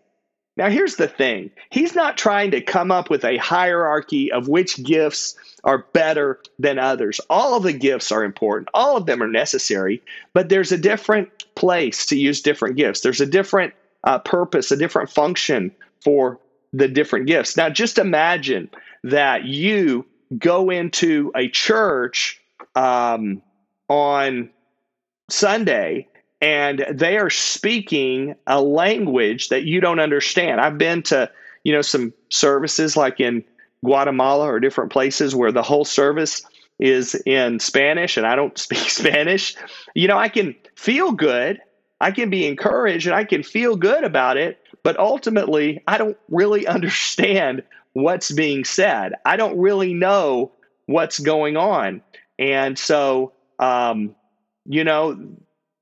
Now, 0.57 0.69
here's 0.69 0.95
the 0.95 1.07
thing 1.07 1.51
He's 1.69 1.95
not 1.95 2.17
trying 2.17 2.51
to 2.51 2.61
come 2.61 2.91
up 2.91 3.09
with 3.09 3.23
a 3.23 3.37
hierarchy 3.37 4.31
of 4.31 4.47
which 4.47 4.83
gifts 4.83 5.35
are 5.63 5.85
better 5.93 6.39
than 6.57 6.79
others. 6.79 7.21
All 7.29 7.55
of 7.55 7.63
the 7.63 7.73
gifts 7.73 8.11
are 8.11 8.23
important, 8.23 8.69
all 8.73 8.97
of 8.97 9.05
them 9.05 9.21
are 9.21 9.27
necessary, 9.27 10.01
but 10.33 10.49
there's 10.49 10.71
a 10.71 10.77
different 10.77 11.29
place 11.55 12.07
to 12.07 12.17
use 12.17 12.41
different 12.41 12.75
gifts. 12.75 13.01
There's 13.01 13.21
a 13.21 13.25
different 13.25 13.73
uh, 14.03 14.19
purpose, 14.19 14.71
a 14.71 14.77
different 14.77 15.09
function 15.09 15.71
for 16.03 16.39
the 16.73 16.87
different 16.87 17.27
gifts. 17.27 17.55
Now, 17.55 17.69
just 17.69 17.97
imagine 17.97 18.69
that 19.03 19.45
you 19.45 20.05
go 20.37 20.69
into 20.69 21.31
a 21.35 21.49
church 21.49 22.41
um, 22.77 23.41
on 23.89 24.51
Sunday 25.29 26.07
and 26.39 26.85
they 26.91 27.17
are 27.17 27.31
speaking 27.31 28.35
a 28.45 28.61
language 28.61 29.49
that 29.49 29.63
you 29.63 29.81
don't 29.81 29.99
understand. 29.99 30.61
I've 30.61 30.77
been 30.77 31.01
to, 31.03 31.31
you 31.63 31.73
know, 31.73 31.81
some 31.81 32.13
services 32.29 32.95
like 32.95 33.19
in 33.19 33.43
Guatemala 33.83 34.45
or 34.45 34.59
different 34.59 34.91
places 34.91 35.33
where 35.33 35.51
the 35.51 35.63
whole 35.63 35.85
service 35.85 36.43
is 36.79 37.15
in 37.25 37.59
Spanish 37.59 38.15
and 38.15 38.27
I 38.27 38.35
don't 38.35 38.55
speak 38.59 38.89
Spanish. 38.91 39.55
You 39.95 40.07
know, 40.07 40.17
I 40.17 40.29
can 40.29 40.55
feel 40.75 41.11
good, 41.11 41.59
I 41.99 42.11
can 42.11 42.29
be 42.29 42.45
encouraged, 42.45 43.07
and 43.07 43.15
I 43.15 43.23
can 43.23 43.41
feel 43.41 43.75
good 43.75 44.03
about 44.03 44.37
it, 44.37 44.59
but 44.83 44.99
ultimately, 44.99 45.81
I 45.87 45.97
don't 45.97 46.17
really 46.29 46.67
understand 46.77 47.63
what's 47.93 48.31
being 48.31 48.65
said. 48.65 49.13
I 49.25 49.35
don't 49.35 49.57
really 49.57 49.95
know 49.95 50.51
what's 50.85 51.19
going 51.19 51.57
on. 51.57 52.01
And 52.39 52.77
so, 52.77 53.33
um, 53.59 54.15
you 54.65 54.83
know, 54.83 55.17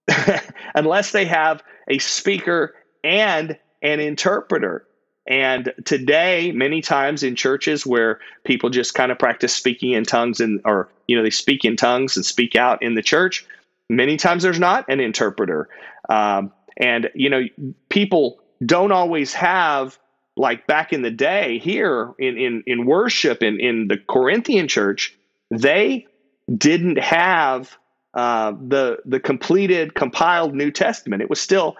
unless 0.76 1.12
they 1.12 1.26
have 1.26 1.64
a 1.90 1.98
speaker 2.00 2.76
and 3.04 3.58
an 3.82 4.00
interpreter. 4.00 4.86
And 5.28 5.74
today, 5.86 6.52
many 6.52 6.82
times 6.82 7.24
in 7.24 7.36
churches 7.36 7.86
where 7.86 8.20
people 8.44 8.70
just 8.70 8.94
kind 8.94 9.12
of 9.12 9.18
practice 9.18 9.54
speaking 9.54 9.92
in 9.92 10.04
tongues 10.04 10.40
and, 10.40 10.62
or, 10.66 10.90
you 11.08 11.18
know, 11.18 11.24
they 11.24 11.32
speak 11.32 11.66
in 11.66 11.76
tongues 11.76 12.16
and 12.16 12.26
speak 12.26 12.56
out 12.56 12.84
in 12.84 12.94
the 12.94 13.02
church, 13.02 13.46
many 13.90 14.18
times 14.18 14.44
there's 14.44 14.60
not 14.60 14.86
an 14.88 15.00
interpreter. 15.00 15.68
Um, 16.10 16.52
and, 16.78 17.10
you 17.16 17.30
know, 17.30 17.42
people 17.90 18.40
don't 18.64 18.92
always 18.92 19.34
have, 19.34 19.98
like 20.38 20.68
back 20.68 20.94
in 20.94 21.02
the 21.02 21.12
day 21.12 21.58
here 21.60 22.14
in, 22.20 22.38
in, 22.38 22.64
in 22.68 22.86
worship 22.86 23.42
in, 23.42 23.60
in 23.60 23.88
the 23.88 23.98
Corinthian 23.98 24.68
church, 24.68 25.16
they 25.50 26.06
didn't 26.54 27.00
have 27.00 27.76
uh, 28.14 28.52
the 28.52 29.00
the 29.06 29.20
completed 29.20 29.94
compiled 29.94 30.54
New 30.54 30.72
Testament. 30.72 31.22
It 31.22 31.30
was 31.30 31.42
still 31.42 31.76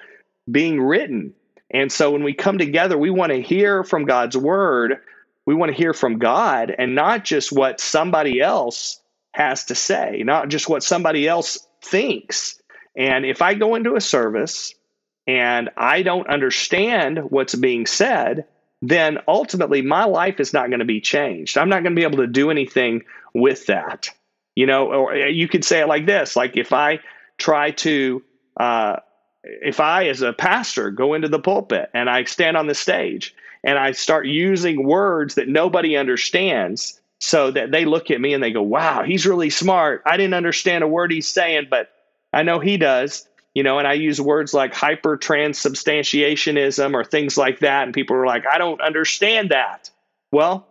being 0.50 0.82
written, 0.82 1.34
and 1.70 1.92
so 1.92 2.12
when 2.12 2.24
we 2.24 2.34
come 2.34 2.58
together, 2.58 2.98
we 2.98 3.10
want 3.10 3.32
to 3.32 3.42
hear 3.42 3.84
from 3.84 4.06
God's 4.06 4.38
word. 4.38 5.00
We 5.46 5.56
want 5.56 5.72
to 5.72 5.78
hear 5.78 5.94
from 5.94 6.18
God, 6.18 6.74
and 6.78 6.96
not 6.96 7.24
just 7.24 7.52
what 7.52 7.80
somebody 7.80 8.42
else 8.42 9.00
has 9.32 9.66
to 9.66 9.76
say, 9.76 10.24
not 10.26 10.50
just 10.50 10.70
what 10.70 10.84
somebody 10.84 11.28
else 11.28 11.68
thinks. 11.82 12.60
And 12.96 13.26
if 13.26 13.42
I 13.42 13.54
go 13.54 13.76
into 13.76 13.96
a 13.96 14.02
service 14.02 14.74
and 15.28 15.70
I 15.76 16.04
don't 16.04 16.30
understand 16.30 17.20
what's 17.30 17.56
being 17.56 17.86
said, 17.86 18.46
then 18.82 19.20
ultimately 19.28 19.82
my 19.82 20.06
life 20.06 20.40
is 20.40 20.54
not 20.54 20.70
going 20.70 20.80
to 20.80 20.86
be 20.86 21.02
changed. 21.02 21.58
I'm 21.58 21.70
not 21.70 21.84
going 21.84 21.96
to 21.96 22.00
be 22.00 22.06
able 22.06 22.20
to 22.20 22.28
do 22.28 22.50
anything 22.50 23.04
with 23.34 23.66
that. 23.68 24.10
You 24.56 24.66
know, 24.66 24.92
or 24.92 25.14
uh, 25.14 25.26
you 25.28 25.48
could 25.48 25.66
say 25.66 25.82
it 25.82 25.88
like 25.88 26.06
this 26.06 26.36
like 26.36 26.56
if 26.58 26.72
I 26.72 27.00
try 27.38 27.72
to, 27.72 28.24
uh, 28.58 28.98
if 29.44 29.80
I, 29.80 30.08
as 30.08 30.22
a 30.22 30.34
pastor, 30.34 30.92
go 30.92 31.14
into 31.14 31.28
the 31.28 31.40
pulpit 31.40 31.90
and 31.94 32.10
I 32.10 32.24
stand 32.24 32.58
on 32.58 32.68
the 32.68 32.74
stage 32.74 33.36
and 33.64 33.78
I 33.78 33.92
start 33.92 34.28
using 34.28 34.88
words 34.88 35.36
that 35.36 35.48
nobody 35.48 35.98
understands 35.98 37.00
so 37.20 37.52
that 37.52 37.72
they 37.72 37.86
look 37.86 38.12
at 38.12 38.22
me 38.22 38.34
and 38.34 38.44
they 38.44 38.52
go, 38.52 38.62
wow, 38.62 39.04
he's 39.04 39.26
really 39.26 39.50
smart. 39.50 40.04
I 40.06 40.18
didn't 40.18 40.34
understand 40.34 40.84
a 40.84 40.88
word 40.88 41.12
he's 41.12 41.28
saying, 41.28 41.68
but 41.70 41.92
I 42.32 42.44
know 42.44 42.60
he 42.60 42.78
does. 42.78 43.28
You 43.54 43.64
know, 43.64 43.80
and 43.80 43.88
I 43.88 43.94
use 43.94 44.20
words 44.20 44.54
like 44.54 44.74
hyper 44.74 45.18
transubstantiationism 45.18 46.94
or 46.94 47.06
things 47.06 47.38
like 47.38 47.60
that. 47.60 47.84
And 47.84 47.94
people 47.94 48.18
are 48.18 48.26
like, 48.26 48.44
I 48.46 48.58
don't 48.58 48.82
understand 48.82 49.52
that. 49.52 49.90
Well, 50.30 50.68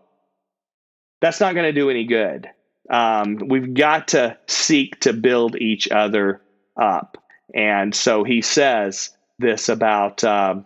that's 1.23 1.41
not 1.41 1.55
going 1.55 1.65
to 1.65 1.73
do 1.73 1.89
any 1.89 2.05
good 2.05 2.51
um, 2.91 3.39
we've 3.49 3.75
got 3.75 4.09
to 4.09 4.37
seek 4.47 5.01
to 5.01 5.13
build 5.13 5.57
each 5.57 5.89
other 5.91 6.41
up. 6.77 7.19
And 7.55 7.95
so 7.95 8.25
he 8.25 8.43
says 8.43 9.11
this 9.39 9.69
about 9.69 10.25
uh, 10.25 10.57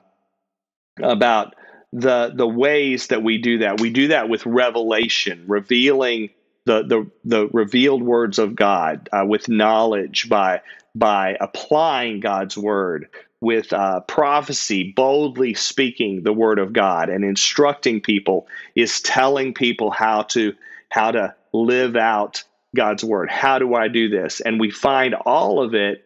about 1.02 1.54
the 1.92 2.32
the 2.34 2.46
ways 2.46 3.08
that 3.08 3.22
we 3.22 3.38
do 3.38 3.58
that. 3.58 3.80
We 3.80 3.90
do 3.90 4.08
that 4.08 4.28
with 4.28 4.46
revelation, 4.46 5.44
revealing 5.46 6.30
the 6.64 6.82
the, 6.82 7.10
the 7.24 7.48
revealed 7.48 8.02
words 8.02 8.38
of 8.38 8.54
God, 8.54 9.08
uh, 9.12 9.24
with 9.26 9.48
knowledge 9.48 10.28
by 10.28 10.60
by 10.94 11.36
applying 11.40 12.20
God's 12.20 12.56
word, 12.56 13.08
with 13.40 13.72
uh, 13.72 14.00
prophecy, 14.00 14.92
boldly 14.94 15.54
speaking 15.54 16.22
the 16.22 16.32
word 16.32 16.58
of 16.58 16.72
God 16.72 17.08
and 17.08 17.24
instructing 17.24 18.00
people 18.00 18.48
is 18.74 19.00
telling 19.00 19.54
people 19.54 19.90
how 19.90 20.22
to 20.22 20.54
how 20.90 21.10
to 21.10 21.34
live 21.52 21.96
out 21.96 22.44
God's 22.76 23.04
word. 23.04 23.30
How 23.30 23.58
do 23.58 23.74
I 23.74 23.88
do 23.88 24.08
this? 24.08 24.40
And 24.40 24.60
we 24.60 24.70
find 24.70 25.14
all 25.14 25.62
of 25.62 25.74
it 25.74 26.04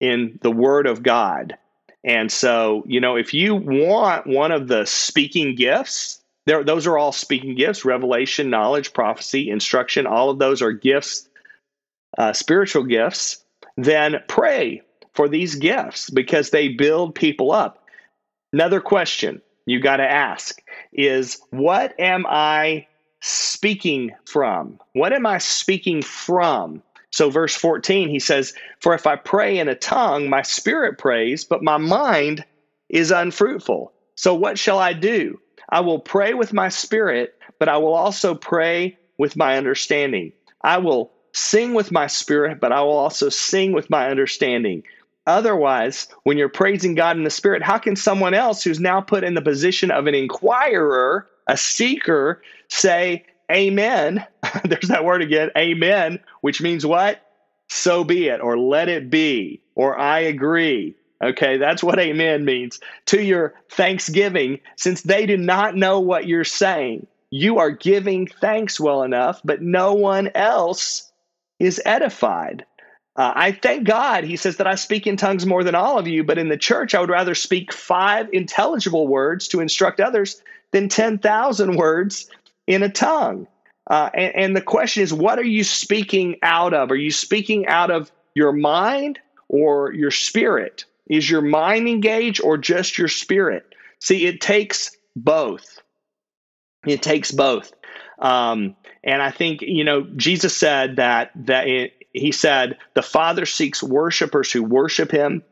in 0.00 0.38
the 0.42 0.50
word 0.50 0.86
of 0.86 1.02
God. 1.02 1.56
And 2.02 2.32
so, 2.32 2.82
you 2.86 3.00
know, 3.00 3.16
if 3.16 3.34
you 3.34 3.54
want 3.54 4.26
one 4.26 4.52
of 4.52 4.68
the 4.68 4.86
speaking 4.86 5.54
gifts, 5.54 6.22
there, 6.46 6.64
those 6.64 6.86
are 6.86 6.96
all 6.96 7.12
speaking 7.12 7.54
gifts 7.54 7.84
revelation, 7.84 8.50
knowledge, 8.50 8.92
prophecy, 8.92 9.50
instruction. 9.50 10.06
All 10.06 10.30
of 10.30 10.38
those 10.38 10.62
are 10.62 10.72
gifts, 10.72 11.28
uh, 12.16 12.32
spiritual 12.32 12.84
gifts. 12.84 13.44
Then 13.76 14.16
pray 14.28 14.82
for 15.14 15.28
these 15.28 15.56
gifts 15.56 16.08
because 16.08 16.50
they 16.50 16.68
build 16.68 17.14
people 17.14 17.52
up. 17.52 17.84
Another 18.52 18.80
question 18.80 19.42
you 19.66 19.80
got 19.80 19.98
to 19.98 20.10
ask 20.10 20.60
is 20.92 21.40
what 21.50 21.98
am 22.00 22.24
I 22.26 22.86
speaking 23.20 24.12
from? 24.26 24.78
What 24.92 25.12
am 25.12 25.26
I 25.26 25.38
speaking 25.38 26.02
from? 26.02 26.82
So, 27.10 27.28
verse 27.28 27.54
14, 27.54 28.08
he 28.08 28.18
says, 28.18 28.52
For 28.80 28.94
if 28.94 29.06
I 29.06 29.16
pray 29.16 29.58
in 29.58 29.68
a 29.68 29.74
tongue, 29.74 30.28
my 30.28 30.42
spirit 30.42 30.98
prays, 30.98 31.44
but 31.44 31.62
my 31.62 31.76
mind 31.76 32.44
is 32.88 33.10
unfruitful. 33.10 33.92
So, 34.14 34.34
what 34.34 34.58
shall 34.58 34.78
I 34.78 34.92
do? 34.92 35.40
I 35.70 35.80
will 35.80 35.98
pray 35.98 36.34
with 36.34 36.52
my 36.52 36.68
spirit, 36.68 37.34
but 37.58 37.68
I 37.68 37.78
will 37.78 37.94
also 37.94 38.34
pray 38.34 38.96
with 39.18 39.36
my 39.36 39.56
understanding. 39.56 40.32
I 40.62 40.78
will 40.78 41.12
sing 41.32 41.74
with 41.74 41.92
my 41.92 42.06
spirit, 42.06 42.60
but 42.60 42.72
I 42.72 42.80
will 42.82 42.96
also 42.96 43.28
sing 43.28 43.72
with 43.72 43.90
my 43.90 44.08
understanding. 44.08 44.82
Otherwise, 45.26 46.08
when 46.24 46.38
you're 46.38 46.48
praising 46.48 46.94
God 46.94 47.16
in 47.16 47.24
the 47.24 47.30
spirit, 47.30 47.62
how 47.62 47.78
can 47.78 47.94
someone 47.94 48.34
else 48.34 48.64
who's 48.64 48.80
now 48.80 49.00
put 49.00 49.22
in 49.22 49.34
the 49.34 49.42
position 49.42 49.90
of 49.90 50.06
an 50.06 50.14
inquirer 50.14 51.28
a 51.50 51.56
seeker 51.56 52.42
say 52.68 53.26
amen. 53.50 54.24
There's 54.64 54.88
that 54.88 55.04
word 55.04 55.20
again, 55.20 55.50
amen, 55.58 56.20
which 56.42 56.62
means 56.62 56.86
what? 56.86 57.20
So 57.68 58.04
be 58.04 58.28
it, 58.28 58.40
or 58.40 58.56
let 58.56 58.88
it 58.88 59.10
be, 59.10 59.60
or 59.74 59.98
I 59.98 60.20
agree. 60.20 60.96
Okay, 61.22 61.58
that's 61.58 61.82
what 61.82 61.98
amen 61.98 62.44
means 62.44 62.80
to 63.06 63.22
your 63.22 63.54
thanksgiving, 63.70 64.60
since 64.76 65.02
they 65.02 65.26
do 65.26 65.36
not 65.36 65.76
know 65.76 66.00
what 66.00 66.26
you're 66.26 66.44
saying. 66.44 67.06
You 67.30 67.58
are 67.58 67.70
giving 67.70 68.26
thanks 68.26 68.80
well 68.80 69.02
enough, 69.02 69.40
but 69.44 69.60
no 69.60 69.92
one 69.94 70.30
else 70.34 71.12
is 71.58 71.82
edified. 71.84 72.64
Uh, 73.16 73.32
I 73.34 73.52
thank 73.52 73.84
God, 73.84 74.24
he 74.24 74.36
says, 74.36 74.56
that 74.56 74.66
I 74.66 74.76
speak 74.76 75.06
in 75.06 75.16
tongues 75.16 75.44
more 75.44 75.64
than 75.64 75.74
all 75.74 75.98
of 75.98 76.06
you, 76.06 76.24
but 76.24 76.38
in 76.38 76.48
the 76.48 76.56
church, 76.56 76.94
I 76.94 77.00
would 77.00 77.10
rather 77.10 77.34
speak 77.34 77.72
five 77.72 78.28
intelligible 78.32 79.08
words 79.08 79.48
to 79.48 79.60
instruct 79.60 80.00
others 80.00 80.40
than 80.72 80.88
10,000 80.88 81.76
words 81.76 82.28
in 82.66 82.82
a 82.82 82.88
tongue. 82.88 83.46
Uh, 83.88 84.08
and, 84.14 84.36
and 84.36 84.56
the 84.56 84.62
question 84.62 85.02
is, 85.02 85.12
what 85.12 85.38
are 85.38 85.44
you 85.44 85.64
speaking 85.64 86.36
out 86.42 86.74
of? 86.74 86.90
Are 86.90 86.96
you 86.96 87.10
speaking 87.10 87.66
out 87.66 87.90
of 87.90 88.10
your 88.34 88.52
mind 88.52 89.18
or 89.48 89.92
your 89.92 90.12
spirit? 90.12 90.84
Is 91.08 91.28
your 91.28 91.42
mind 91.42 91.88
engaged 91.88 92.40
or 92.40 92.56
just 92.56 92.98
your 92.98 93.08
spirit? 93.08 93.64
See, 94.00 94.26
it 94.26 94.40
takes 94.40 94.96
both. 95.16 95.80
It 96.86 97.02
takes 97.02 97.32
both. 97.32 97.72
Um, 98.20 98.76
and 99.02 99.20
I 99.20 99.30
think, 99.30 99.62
you 99.62 99.84
know, 99.84 100.02
Jesus 100.02 100.56
said 100.56 100.96
that, 100.96 101.32
that 101.46 101.66
it, 101.66 101.94
he 102.12 102.32
said, 102.32 102.78
the 102.94 103.02
Father 103.02 103.46
seeks 103.46 103.82
worshipers 103.82 104.52
who 104.52 104.62
worship 104.62 105.10
him 105.10 105.42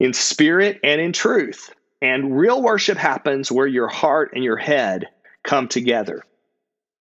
in 0.00 0.12
spirit 0.12 0.80
and 0.82 1.00
in 1.00 1.12
truth. 1.12 1.70
And 2.02 2.36
real 2.38 2.62
worship 2.62 2.98
happens 2.98 3.50
where 3.50 3.66
your 3.66 3.88
heart 3.88 4.32
and 4.34 4.44
your 4.44 4.56
head 4.56 5.08
come 5.42 5.68
together. 5.68 6.22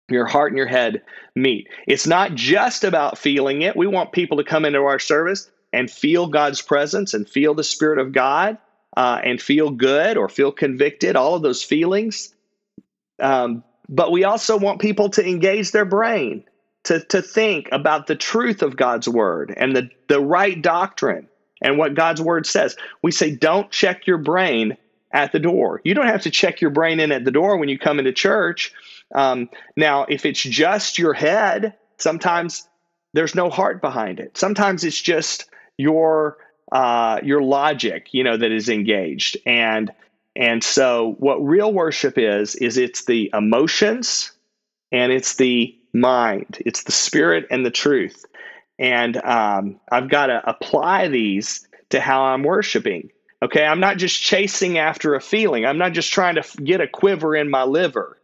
Your 0.10 0.26
heart 0.26 0.52
and 0.52 0.58
your 0.58 0.68
head 0.68 1.04
meet. 1.36 1.68
It's 1.88 2.08
not 2.08 2.34
just 2.34 2.84
about 2.84 3.18
feeling 3.18 3.62
it. 3.62 3.76
We 3.76 3.86
want 3.86 4.12
people 4.12 4.38
to 4.38 4.44
come 4.44 4.66
into 4.66 4.80
our 4.80 4.98
service 4.98 5.50
and 5.72 5.90
feel 5.90 6.28
God's 6.28 6.62
presence 6.62 7.14
and 7.14 7.30
feel 7.30 7.54
the 7.54 7.64
Spirit 7.64 8.00
of 8.00 8.12
God 8.12 8.58
uh, 8.98 9.22
and 9.24 9.40
feel 9.40 9.70
good 9.70 10.18
or 10.18 10.28
feel 10.28 10.52
convicted, 10.52 11.16
all 11.16 11.36
of 11.36 11.44
those 11.44 11.64
feelings. 11.64 12.34
Um, 13.20 13.64
but 13.88 14.12
we 14.12 14.24
also 14.24 14.58
want 14.58 14.82
people 14.82 15.10
to 15.12 15.28
engage 15.28 15.72
their 15.72 15.86
brain, 15.86 16.44
to, 16.86 17.00
to 17.06 17.22
think 17.22 17.70
about 17.72 18.08
the 18.08 18.16
truth 18.16 18.64
of 18.64 18.76
God's 18.76 19.08
word 19.08 19.54
and 19.56 19.76
the, 19.76 19.90
the 20.08 20.20
right 20.20 20.60
doctrine 20.60 21.28
and 21.62 21.78
what 21.78 21.96
God's 21.96 22.22
word 22.22 22.46
says. 22.46 22.76
We 23.02 23.12
say, 23.12 23.36
don't 23.36 23.72
check 23.72 24.08
your 24.08 24.18
brain 24.18 24.78
at 25.12 25.32
the 25.32 25.40
door. 25.40 25.82
You 25.84 25.94
don't 25.94 26.08
have 26.08 26.24
to 26.24 26.32
check 26.32 26.62
your 26.62 26.72
brain 26.72 27.00
in 27.00 27.12
at 27.12 27.26
the 27.26 27.32
door 27.32 27.58
when 27.58 27.70
you 27.70 27.80
come 27.80 28.00
into 28.00 28.14
church. 28.14 28.74
Um, 29.14 29.50
now, 29.76 30.06
if 30.08 30.26
it's 30.26 30.42
just 30.42 31.00
your 31.00 31.14
head, 31.14 31.76
sometimes 31.98 32.68
there's 33.14 33.36
no 33.36 33.50
heart 33.50 33.82
behind 33.82 34.20
it. 34.20 34.38
Sometimes 34.38 34.84
it's 34.84 35.02
just 35.02 35.46
your 35.78 36.38
uh, 36.72 37.20
your 37.24 37.42
logic, 37.42 38.10
you 38.12 38.24
know, 38.24 38.38
that 38.38 38.52
is 38.52 38.70
engaged. 38.70 39.38
And 39.46 39.92
and 40.36 40.64
so, 40.64 41.16
what 41.18 41.44
real 41.44 41.74
worship 41.74 42.18
is 42.18 42.56
is 42.56 42.78
it's 42.78 43.06
the 43.06 43.32
emotions 43.34 44.32
and 44.92 45.12
it's 45.12 45.36
the 45.36 45.76
mind. 45.94 46.62
It's 46.66 46.84
the 46.84 46.92
spirit 46.92 47.48
and 47.50 47.66
the 47.66 47.72
truth. 47.72 48.26
And 48.80 49.18
um, 49.18 49.80
I've 49.92 50.10
got 50.10 50.28
to 50.28 50.42
apply 50.50 51.10
these 51.10 51.68
to 51.90 52.00
how 52.00 52.24
I'm 52.24 52.44
worshiping. 52.44 53.12
Okay, 53.42 53.64
I'm 53.64 53.80
not 53.80 53.98
just 53.98 54.22
chasing 54.22 54.78
after 54.78 55.16
a 55.16 55.22
feeling. 55.22 55.66
I'm 55.66 55.78
not 55.78 55.94
just 55.94 56.12
trying 56.12 56.36
to 56.36 56.64
get 56.64 56.82
a 56.82 56.88
quiver 56.88 57.36
in 57.36 57.50
my 57.50 57.64
liver. 57.64 58.18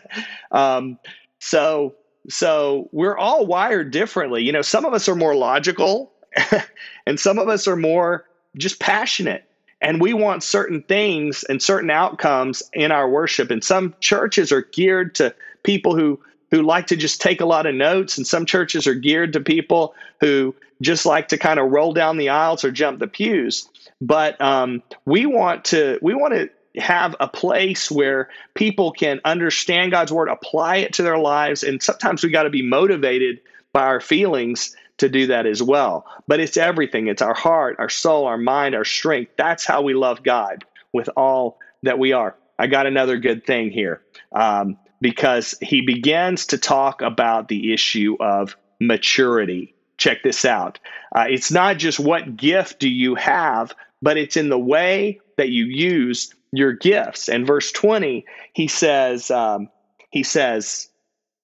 um, 0.50 0.98
so, 1.38 1.94
so 2.28 2.88
we're 2.92 3.16
all 3.16 3.46
wired 3.46 3.90
differently. 3.90 4.42
You 4.42 4.52
know, 4.52 4.62
some 4.62 4.84
of 4.84 4.94
us 4.94 5.08
are 5.08 5.14
more 5.14 5.34
logical, 5.34 6.12
and 7.06 7.18
some 7.18 7.38
of 7.38 7.48
us 7.48 7.66
are 7.66 7.76
more 7.76 8.24
just 8.56 8.80
passionate. 8.80 9.44
And 9.80 10.00
we 10.00 10.14
want 10.14 10.42
certain 10.42 10.82
things 10.82 11.42
and 11.44 11.60
certain 11.60 11.90
outcomes 11.90 12.62
in 12.72 12.92
our 12.92 13.08
worship. 13.08 13.50
And 13.50 13.64
some 13.64 13.94
churches 14.00 14.52
are 14.52 14.62
geared 14.62 15.16
to 15.16 15.34
people 15.64 15.96
who 15.96 16.20
who 16.52 16.62
like 16.62 16.86
to 16.86 16.96
just 16.96 17.20
take 17.20 17.40
a 17.40 17.46
lot 17.46 17.66
of 17.66 17.74
notes, 17.74 18.18
and 18.18 18.26
some 18.26 18.44
churches 18.44 18.86
are 18.86 18.94
geared 18.94 19.32
to 19.32 19.40
people 19.40 19.94
who 20.20 20.54
just 20.82 21.06
like 21.06 21.28
to 21.28 21.38
kind 21.38 21.58
of 21.58 21.70
roll 21.70 21.94
down 21.94 22.18
the 22.18 22.28
aisles 22.28 22.62
or 22.62 22.70
jump 22.70 23.00
the 23.00 23.08
pews. 23.08 23.68
But 24.02 24.38
um, 24.40 24.82
we 25.06 25.24
want 25.26 25.64
to 25.66 25.98
we 26.02 26.14
want 26.14 26.34
to 26.34 26.50
have 26.80 27.16
a 27.20 27.26
place 27.26 27.90
where 27.90 28.28
people 28.54 28.92
can 28.92 29.20
understand 29.24 29.92
God's 29.92 30.12
word, 30.12 30.28
apply 30.28 30.76
it 30.76 30.92
to 30.94 31.02
their 31.02 31.18
lives, 31.18 31.62
and 31.64 31.82
sometimes 31.82 32.22
we 32.22 32.30
got 32.30 32.42
to 32.42 32.50
be 32.50 32.62
motivated 32.62 33.40
by 33.72 33.84
our 33.84 34.00
feelings 34.00 34.76
to 34.98 35.08
do 35.08 35.26
that 35.28 35.46
as 35.46 35.62
well. 35.62 36.04
But 36.28 36.38
it's 36.38 36.58
everything. 36.58 37.06
It's 37.06 37.22
our 37.22 37.34
heart, 37.34 37.76
our 37.78 37.88
soul, 37.88 38.26
our 38.26 38.36
mind, 38.36 38.74
our 38.74 38.84
strength. 38.84 39.32
That's 39.38 39.64
how 39.64 39.80
we 39.80 39.94
love 39.94 40.22
God 40.22 40.64
with 40.92 41.08
all 41.16 41.58
that 41.82 41.98
we 41.98 42.12
are. 42.12 42.36
I 42.58 42.66
got 42.66 42.86
another 42.86 43.16
good 43.16 43.46
thing 43.46 43.70
here 43.70 44.02
um, 44.32 44.76
because 45.02 45.56
he 45.60 45.82
begins 45.82 46.46
to 46.46 46.58
talk 46.58 47.02
about 47.02 47.48
the 47.48 47.74
issue 47.74 48.16
of 48.20 48.56
maturity. 48.80 49.74
Check 49.98 50.22
this 50.22 50.44
out. 50.44 50.78
Uh, 51.14 51.26
it's 51.28 51.50
not 51.50 51.76
just 51.76 52.00
what 52.00 52.36
gift 52.36 52.78
do 52.78 52.88
you 52.88 53.16
have, 53.16 53.74
but 54.00 54.16
it's 54.16 54.36
in 54.36 54.48
the 54.48 54.58
way 54.58 55.20
that 55.36 55.50
you 55.50 55.64
use 55.64 56.32
your 56.52 56.72
gifts. 56.72 57.28
And 57.28 57.46
verse 57.46 57.72
20, 57.72 58.24
he 58.52 58.68
says, 58.68 59.30
um, 59.30 59.68
he 60.10 60.22
says, 60.22 60.88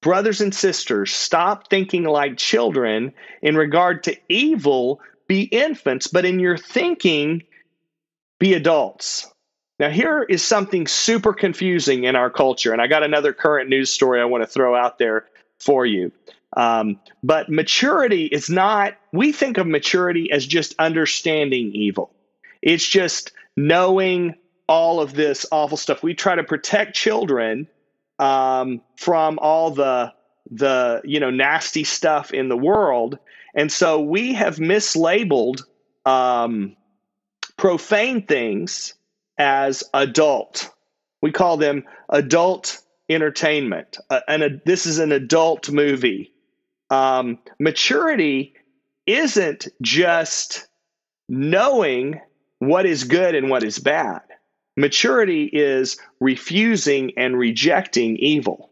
brothers 0.01 0.41
and 0.41 0.55
sisters, 0.55 1.13
stop 1.13 1.69
thinking 1.69 2.05
like 2.05 2.37
children 2.37 3.13
in 3.43 3.57
regard 3.57 4.05
to 4.05 4.17
evil, 4.29 5.01
be 5.27 5.43
infants, 5.43 6.07
but 6.07 6.25
in 6.25 6.39
your 6.39 6.57
thinking, 6.57 7.43
be 8.39 8.55
adults. 8.55 9.33
Now, 9.79 9.91
here 9.91 10.23
is 10.23 10.43
something 10.43 10.87
super 10.87 11.33
confusing 11.33 12.05
in 12.05 12.17
our 12.17 12.31
culture, 12.31 12.73
and 12.73 12.83
I 12.83 12.89
got 12.89 13.05
another 13.05 13.33
current 13.33 13.69
news 13.69 13.91
story 13.91 14.21
I 14.21 14.25
want 14.25 14.43
to 14.43 14.49
throw 14.49 14.75
out 14.75 14.99
there 14.99 15.27
for 15.61 15.87
you. 15.87 16.11
Um, 16.57 16.99
but 17.23 17.49
maturity 17.49 18.27
is 18.27 18.51
not, 18.51 18.95
we 19.13 19.33
think 19.33 19.59
of 19.59 19.67
maturity 19.67 20.33
as 20.33 20.47
just 20.47 20.75
understanding 20.79 21.73
evil. 21.75 22.11
It's 22.61 22.87
just 22.87 23.33
knowing 23.57 24.35
all 24.69 25.01
of 25.01 25.15
this 25.15 25.47
awful 25.53 25.77
stuff. 25.77 26.03
We 26.03 26.15
try 26.15 26.35
to 26.35 26.45
protect 26.45 26.97
children 26.97 27.69
um, 28.19 28.83
from 28.97 29.39
all 29.41 29.71
the 29.71 30.13
the 30.51 31.03
you 31.05 31.21
know 31.21 31.31
nasty 31.31 31.85
stuff 31.85 32.33
in 32.33 32.49
the 32.49 32.57
world, 32.57 33.19
and 33.55 33.71
so 33.71 34.01
we 34.01 34.33
have 34.35 34.57
mislabeled 34.57 35.63
um, 36.07 36.75
profane 37.57 38.27
things 38.27 38.95
as 39.39 39.85
adult. 39.95 40.71
We 41.23 41.33
call 41.33 41.57
them 41.57 41.85
adult 42.09 42.81
entertainment. 43.09 43.99
Uh, 44.11 44.21
and 44.29 44.43
a, 44.43 44.51
this 44.65 44.87
is 44.87 44.99
an 44.99 45.13
adult 45.13 45.71
movie. 45.71 46.33
Um, 46.91 47.39
maturity 47.59 48.55
isn't 49.07 49.69
just 49.83 50.67
knowing 51.29 52.21
what 52.59 52.87
is 52.87 53.05
good 53.05 53.35
and 53.35 53.51
what 53.51 53.63
is 53.63 53.79
bad. 53.79 54.23
Maturity 54.77 55.45
is 55.45 55.99
refusing 56.21 57.13
and 57.17 57.37
rejecting 57.37 58.17
evil, 58.17 58.71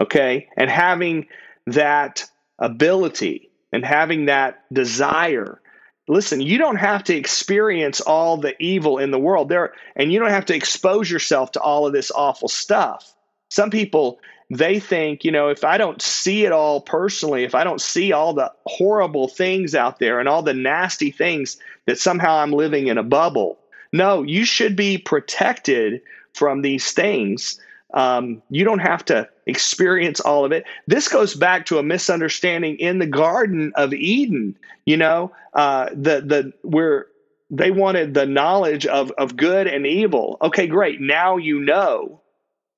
okay? 0.00 0.48
And 0.56 0.68
having 0.68 1.26
that 1.66 2.24
ability 2.58 3.50
and 3.72 3.84
having 3.84 4.26
that 4.26 4.64
desire. 4.72 5.60
Listen, 6.06 6.40
you 6.40 6.58
don't 6.58 6.76
have 6.76 7.02
to 7.04 7.16
experience 7.16 8.00
all 8.00 8.36
the 8.36 8.54
evil 8.62 8.98
in 8.98 9.10
the 9.10 9.18
world 9.18 9.48
there 9.48 9.72
and 9.96 10.12
you 10.12 10.20
don't 10.20 10.30
have 10.30 10.44
to 10.46 10.54
expose 10.54 11.10
yourself 11.10 11.52
to 11.52 11.60
all 11.60 11.86
of 11.86 11.92
this 11.92 12.10
awful 12.10 12.48
stuff. 12.48 13.14
Some 13.50 13.70
people 13.70 14.18
they 14.50 14.78
think, 14.78 15.24
you 15.24 15.32
know, 15.32 15.48
if 15.48 15.64
I 15.64 15.78
don't 15.78 16.02
see 16.02 16.44
it 16.44 16.52
all 16.52 16.82
personally, 16.82 17.44
if 17.44 17.54
I 17.54 17.64
don't 17.64 17.80
see 17.80 18.12
all 18.12 18.34
the 18.34 18.52
horrible 18.66 19.26
things 19.26 19.74
out 19.74 19.98
there 19.98 20.20
and 20.20 20.28
all 20.28 20.42
the 20.42 20.52
nasty 20.52 21.10
things 21.10 21.56
that 21.86 21.98
somehow 21.98 22.36
I'm 22.36 22.52
living 22.52 22.88
in 22.88 22.98
a 22.98 23.02
bubble 23.02 23.58
no, 23.94 24.24
you 24.24 24.44
should 24.44 24.74
be 24.74 24.98
protected 24.98 26.02
from 26.32 26.62
these 26.62 26.90
things. 26.90 27.60
Um, 27.94 28.42
you 28.50 28.64
don't 28.64 28.80
have 28.80 29.04
to 29.04 29.28
experience 29.46 30.20
all 30.20 30.44
of 30.44 30.52
it. 30.52 30.64
This 30.86 31.08
goes 31.08 31.34
back 31.34 31.66
to 31.66 31.78
a 31.78 31.82
misunderstanding 31.82 32.76
in 32.78 32.98
the 32.98 33.06
Garden 33.06 33.72
of 33.76 33.92
Eden. 33.92 34.56
You 34.84 34.96
know, 34.96 35.32
uh, 35.52 35.90
the 35.90 36.20
the 36.20 36.52
where 36.62 37.06
they 37.50 37.70
wanted 37.70 38.14
the 38.14 38.26
knowledge 38.26 38.86
of 38.86 39.10
of 39.12 39.36
good 39.36 39.66
and 39.66 39.86
evil. 39.86 40.38
Okay, 40.42 40.66
great. 40.66 41.00
Now 41.00 41.36
you 41.36 41.60
know, 41.60 42.20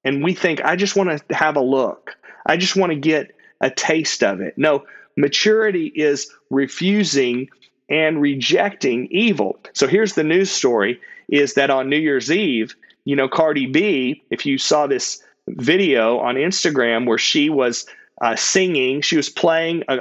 and 0.05 0.23
we 0.23 0.35
think 0.35 0.65
I 0.65 0.77
just 0.77 0.97
want 0.97 1.29
to 1.29 1.35
have 1.35 1.57
a 1.57 1.61
look. 1.61 2.17
I 2.47 2.57
just 2.57 2.77
want 2.77 2.91
to 2.91 2.97
get 2.99 3.35
a 3.61 3.71
taste 3.71 4.23
of 4.23 4.41
it. 4.41 4.55
No, 4.57 4.85
maturity 5.17 5.87
is 5.87 6.31
refusing 6.51 7.49
and 7.89 8.21
rejecting 8.21 9.07
evil. 9.11 9.59
So 9.73 9.87
here's 9.87 10.15
the 10.15 10.25
news 10.25 10.51
story 10.51 11.01
is 11.29 11.55
that 11.55 11.71
on 11.71 11.89
New 11.89 11.99
Year's 11.99 12.31
Eve, 12.31 12.75
you 13.05 13.17
know, 13.17 13.29
Cardi 13.29 13.67
B, 13.67 14.23
if 14.31 14.45
you 14.47 14.59
saw 14.59 14.87
this 14.87 15.23
video 15.49 16.19
on 16.19 16.37
Instagram 16.37 17.07
where 17.07 17.19
she 17.19 17.51
was 17.51 17.87
uh, 18.21 18.37
singing, 18.37 19.01
she 19.01 19.17
was 19.17 19.29
playing 19.29 19.85
a, 19.89 19.99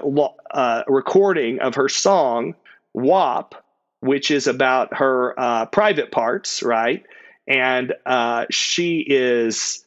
uh, 0.52 0.84
recording 0.88 1.60
of 1.60 1.76
her 1.76 1.90
song 1.90 2.56
WAP, 2.94 3.56
which 4.00 4.32
is 4.32 4.48
about 4.48 4.96
her 4.96 5.38
uh, 5.40 5.66
private 5.66 6.12
parts, 6.12 6.64
right? 6.64 7.06
And 7.48 7.94
uh, 8.06 8.46
she 8.50 9.00
is 9.00 9.84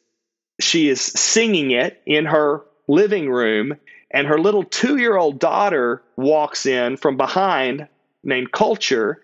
she 0.61 0.89
is 0.89 1.01
singing 1.01 1.71
it 1.71 2.01
in 2.05 2.25
her 2.25 2.61
living 2.87 3.29
room 3.29 3.77
and 4.11 4.27
her 4.27 4.39
little 4.39 4.63
two 4.63 4.97
year 4.97 5.17
old 5.17 5.39
daughter 5.39 6.01
walks 6.15 6.65
in 6.65 6.97
from 6.97 7.17
behind, 7.17 7.87
named 8.23 8.51
Kulture. 8.51 9.15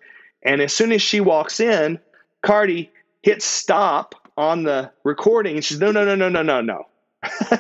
And 0.44 0.62
as 0.62 0.74
soon 0.74 0.92
as 0.92 1.02
she 1.02 1.20
walks 1.20 1.60
in, 1.60 2.00
Cardi 2.42 2.92
hits 3.24 3.46
stop 3.46 4.25
on 4.38 4.64
the 4.64 4.92
recording 5.04 5.56
and 5.56 5.66
she's, 5.66 5.80
no, 5.80 5.92
no, 5.92 6.04
no, 6.06 6.16
no, 6.16 6.30
no, 6.30 6.42
no, 6.42 6.62
no. 6.62 6.88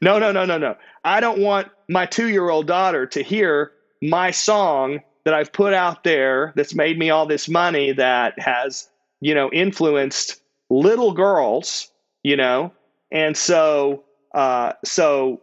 no, 0.00 0.18
no, 0.18 0.32
no, 0.32 0.44
no, 0.44 0.58
no. 0.58 0.76
I 1.04 1.20
don't 1.20 1.40
want 1.40 1.68
my 1.88 2.06
two 2.06 2.28
year 2.28 2.48
old 2.48 2.66
daughter 2.66 3.06
to 3.06 3.22
hear 3.22 3.72
my 4.02 4.30
song 4.30 5.00
that 5.24 5.34
I've 5.34 5.52
put 5.52 5.74
out 5.74 6.04
there 6.04 6.52
that's 6.56 6.74
made 6.74 6.98
me 6.98 7.10
all 7.10 7.26
this 7.26 7.48
money 7.48 7.92
that 7.92 8.38
has, 8.38 8.88
you 9.20 9.34
know, 9.34 9.50
influenced 9.50 10.40
little 10.70 11.12
girls, 11.12 11.88
you 12.22 12.36
know. 12.36 12.72
And 13.10 13.36
so, 13.36 14.04
uh, 14.34 14.74
so 14.84 15.42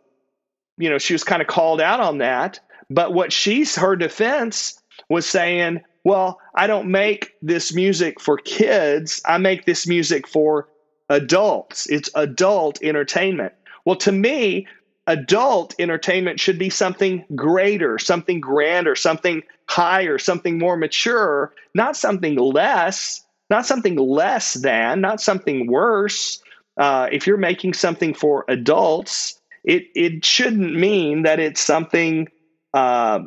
you 0.78 0.89
know, 0.89 0.98
she 0.98 1.13
was 1.13 1.24
kind 1.24 1.41
of 1.41 1.48
called 1.48 1.82
out 1.82 2.00
on 2.00 2.19
that. 2.19 2.60
But 2.89 3.13
what 3.13 3.32
she's 3.34 3.76
her 3.76 3.95
defense 3.95 4.82
was 5.10 5.26
saying, 5.26 5.82
well, 6.04 6.39
I 6.54 6.67
don't 6.67 6.91
make 6.91 7.34
this 7.41 7.74
music 7.74 8.19
for 8.19 8.38
kids. 8.38 9.21
I 9.26 9.38
make 9.38 9.65
this 9.65 9.88
music 9.88 10.28
for 10.28 10.67
adults. 11.09 11.87
It's 11.87 12.09
adult 12.15 12.81
entertainment. 12.81 13.53
Well, 13.85 13.95
to 13.97 14.11
me, 14.11 14.67
adult 15.07 15.75
entertainment 15.79 16.39
should 16.39 16.57
be 16.57 16.69
something 16.69 17.25
greater, 17.35 17.99
something 17.99 18.39
grander, 18.41 18.95
something 18.95 19.43
higher, 19.67 20.17
something 20.17 20.57
more 20.57 20.77
mature, 20.77 21.53
not 21.73 21.95
something 21.95 22.35
less, 22.35 23.23
not 23.49 23.65
something 23.65 23.95
less 23.95 24.53
than, 24.53 25.01
not 25.01 25.21
something 25.21 25.67
worse. 25.67 26.41
Uh, 26.77 27.07
if 27.11 27.27
you're 27.27 27.37
making 27.37 27.73
something 27.73 28.13
for 28.13 28.45
adults, 28.47 29.39
it 29.63 29.85
it 29.95 30.25
shouldn't 30.25 30.75
mean 30.75 31.23
that 31.23 31.39
it's 31.39 31.61
something 31.61 32.27
uh, 32.73 33.19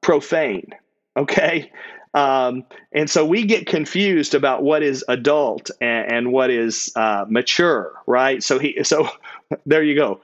profane. 0.00 0.70
Okay. 1.16 1.70
Um, 2.16 2.64
and 2.92 3.10
so 3.10 3.26
we 3.26 3.44
get 3.44 3.66
confused 3.66 4.34
about 4.34 4.62
what 4.62 4.82
is 4.82 5.04
adult 5.06 5.70
and, 5.82 6.12
and 6.12 6.32
what 6.32 6.50
is 6.50 6.90
uh, 6.96 7.26
mature, 7.28 7.92
right? 8.06 8.42
So 8.42 8.58
he, 8.58 8.82
so 8.84 9.08
there 9.66 9.82
you 9.82 9.94
go. 9.94 10.22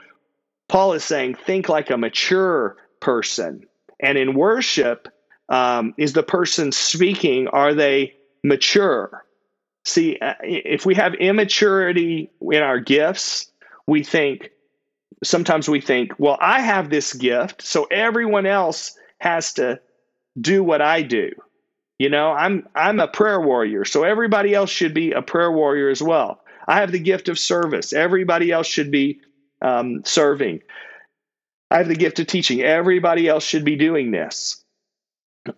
Paul 0.69 0.95
is 0.95 1.05
saying, 1.05 1.35
think 1.35 1.69
like 1.69 1.91
a 1.91 1.99
mature 1.99 2.79
person. 2.99 3.67
And 4.01 4.17
in 4.17 4.33
worship, 4.35 5.09
um, 5.51 5.93
is 5.99 6.15
the 6.15 6.23
person 6.23 6.73
speaking? 6.73 7.49
Are 7.49 7.75
they 7.75 8.15
mature? 8.43 9.27
See, 9.85 10.19
uh, 10.19 10.35
if 10.43 10.87
we 10.87 10.95
have 10.95 11.13
immaturity 11.15 12.31
in 12.41 12.63
our 12.63 12.81
gifts, 12.81 13.53
we 13.87 14.03
think 14.03 14.49
sometimes 15.23 15.69
we 15.69 15.83
think, 15.83 16.13
well, 16.17 16.39
I 16.41 16.61
have 16.61 16.89
this 16.89 17.13
gift, 17.13 17.61
so 17.61 17.85
everyone 17.85 18.47
else 18.47 18.97
has 19.19 19.53
to 19.55 19.79
do 20.41 20.65
what 20.65 20.81
I 20.81 21.03
do. 21.03 21.33
You 22.03 22.09
know, 22.09 22.33
I'm 22.33 22.67
I'm 22.75 22.99
a 22.99 23.07
prayer 23.07 23.41
warrior, 23.41 23.85
so 23.85 24.03
everybody 24.03 24.55
else 24.55 24.71
should 24.71 24.93
be 24.93 25.12
a 25.12 25.23
prayer 25.23 25.53
warrior 25.53 25.88
as 25.88 26.03
well. 26.03 26.43
I 26.67 26.81
have 26.81 26.91
the 26.91 26.99
gift 26.99 27.29
of 27.29 27.38
service. 27.38 27.93
Everybody 27.93 28.51
else 28.51 28.67
should 28.67 28.91
be 28.91 29.21
um, 29.61 30.03
serving. 30.05 30.62
I 31.71 31.79
have 31.79 31.87
the 31.87 31.95
gift 31.95 32.19
of 32.19 32.27
teaching. 32.27 32.61
Everybody 32.61 33.29
else 33.29 33.45
should 33.45 33.65
be 33.65 33.77
doing 33.77 34.11
this. 34.11 34.65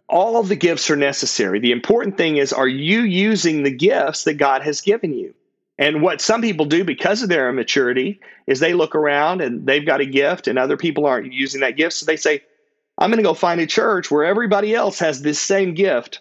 All 0.06 0.38
of 0.38 0.48
the 0.48 0.54
gifts 0.54 0.90
are 0.90 0.96
necessary. 0.96 1.60
The 1.60 1.72
important 1.72 2.18
thing 2.18 2.36
is, 2.36 2.52
are 2.52 2.68
you 2.68 3.00
using 3.00 3.62
the 3.62 3.74
gifts 3.74 4.24
that 4.24 4.34
God 4.34 4.60
has 4.60 4.82
given 4.82 5.14
you? 5.14 5.32
And 5.78 6.02
what 6.02 6.20
some 6.20 6.42
people 6.42 6.66
do 6.66 6.84
because 6.84 7.22
of 7.22 7.30
their 7.30 7.48
immaturity 7.48 8.20
is 8.46 8.60
they 8.60 8.74
look 8.74 8.94
around 8.94 9.40
and 9.40 9.66
they've 9.66 9.86
got 9.86 10.02
a 10.02 10.06
gift 10.06 10.46
and 10.46 10.58
other 10.58 10.76
people 10.76 11.06
aren't 11.06 11.32
using 11.32 11.62
that 11.62 11.78
gift. 11.78 11.94
So 11.94 12.04
they 12.04 12.18
say, 12.18 12.42
I'm 12.98 13.08
going 13.08 13.16
to 13.16 13.22
go 13.22 13.32
find 13.32 13.62
a 13.62 13.66
church 13.66 14.10
where 14.10 14.26
everybody 14.26 14.74
else 14.74 14.98
has 14.98 15.22
this 15.22 15.40
same 15.40 15.72
gift 15.72 16.20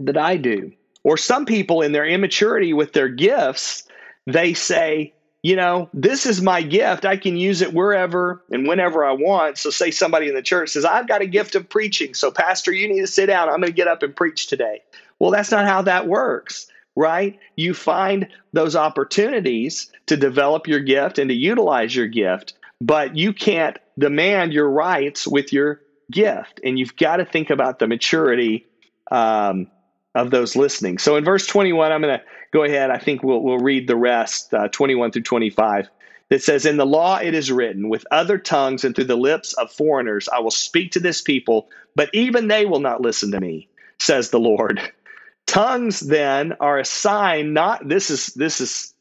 that 0.00 0.16
I 0.16 0.36
do. 0.36 0.72
Or 1.02 1.16
some 1.16 1.46
people 1.46 1.82
in 1.82 1.92
their 1.92 2.06
immaturity 2.06 2.72
with 2.72 2.92
their 2.92 3.08
gifts, 3.08 3.84
they 4.26 4.54
say, 4.54 5.12
you 5.42 5.54
know, 5.54 5.88
this 5.94 6.26
is 6.26 6.42
my 6.42 6.62
gift. 6.62 7.04
I 7.04 7.16
can 7.16 7.36
use 7.36 7.62
it 7.62 7.72
wherever 7.72 8.42
and 8.50 8.66
whenever 8.66 9.04
I 9.04 9.12
want. 9.12 9.58
So, 9.58 9.70
say 9.70 9.92
somebody 9.92 10.28
in 10.28 10.34
the 10.34 10.42
church 10.42 10.70
says, 10.70 10.84
I've 10.84 11.06
got 11.06 11.22
a 11.22 11.26
gift 11.26 11.54
of 11.54 11.68
preaching. 11.68 12.14
So, 12.14 12.32
Pastor, 12.32 12.72
you 12.72 12.88
need 12.88 13.02
to 13.02 13.06
sit 13.06 13.26
down. 13.26 13.48
I'm 13.48 13.60
going 13.60 13.70
to 13.70 13.72
get 13.72 13.86
up 13.86 14.02
and 14.02 14.16
preach 14.16 14.48
today. 14.48 14.82
Well, 15.20 15.30
that's 15.30 15.52
not 15.52 15.66
how 15.66 15.82
that 15.82 16.08
works 16.08 16.66
right? 16.96 17.38
You 17.54 17.74
find 17.74 18.26
those 18.52 18.74
opportunities 18.74 19.92
to 20.06 20.16
develop 20.16 20.66
your 20.66 20.80
gift 20.80 21.18
and 21.18 21.28
to 21.28 21.34
utilize 21.34 21.94
your 21.94 22.08
gift, 22.08 22.54
but 22.80 23.16
you 23.16 23.32
can't 23.32 23.78
demand 23.98 24.52
your 24.52 24.68
rights 24.68 25.26
with 25.26 25.52
your 25.52 25.80
gift. 26.10 26.60
And 26.64 26.78
you've 26.78 26.96
got 26.96 27.18
to 27.18 27.24
think 27.24 27.50
about 27.50 27.78
the 27.78 27.86
maturity 27.86 28.66
um, 29.10 29.68
of 30.16 30.30
those 30.30 30.56
listening. 30.56 30.98
So 30.98 31.16
in 31.16 31.24
verse 31.24 31.46
21, 31.46 31.92
I'm 31.92 32.00
going 32.00 32.18
to 32.18 32.24
go 32.52 32.64
ahead. 32.64 32.90
I 32.90 32.98
think 32.98 33.22
we'll, 33.22 33.40
we'll 33.40 33.58
read 33.58 33.86
the 33.86 33.96
rest, 33.96 34.52
uh, 34.54 34.68
21 34.68 35.12
through 35.12 35.22
25. 35.22 35.88
It 36.30 36.42
says, 36.42 36.64
In 36.66 36.78
the 36.78 36.86
law 36.86 37.18
it 37.18 37.34
is 37.34 37.52
written, 37.52 37.88
with 37.88 38.06
other 38.10 38.38
tongues 38.38 38.84
and 38.84 38.94
through 38.94 39.04
the 39.04 39.16
lips 39.16 39.52
of 39.52 39.70
foreigners 39.70 40.28
I 40.28 40.40
will 40.40 40.50
speak 40.50 40.92
to 40.92 41.00
this 41.00 41.20
people, 41.20 41.68
but 41.94 42.10
even 42.12 42.48
they 42.48 42.66
will 42.66 42.80
not 42.80 43.02
listen 43.02 43.30
to 43.32 43.40
me, 43.40 43.68
says 44.00 44.30
the 44.30 44.40
Lord. 44.40 44.80
Tongues 45.46 46.00
then 46.00 46.54
are 46.58 46.80
a 46.80 46.84
sign 46.84 47.52
not 47.52 47.88
this 47.88 48.10
is 48.10 48.26
this 48.34 48.60
is 48.60 48.92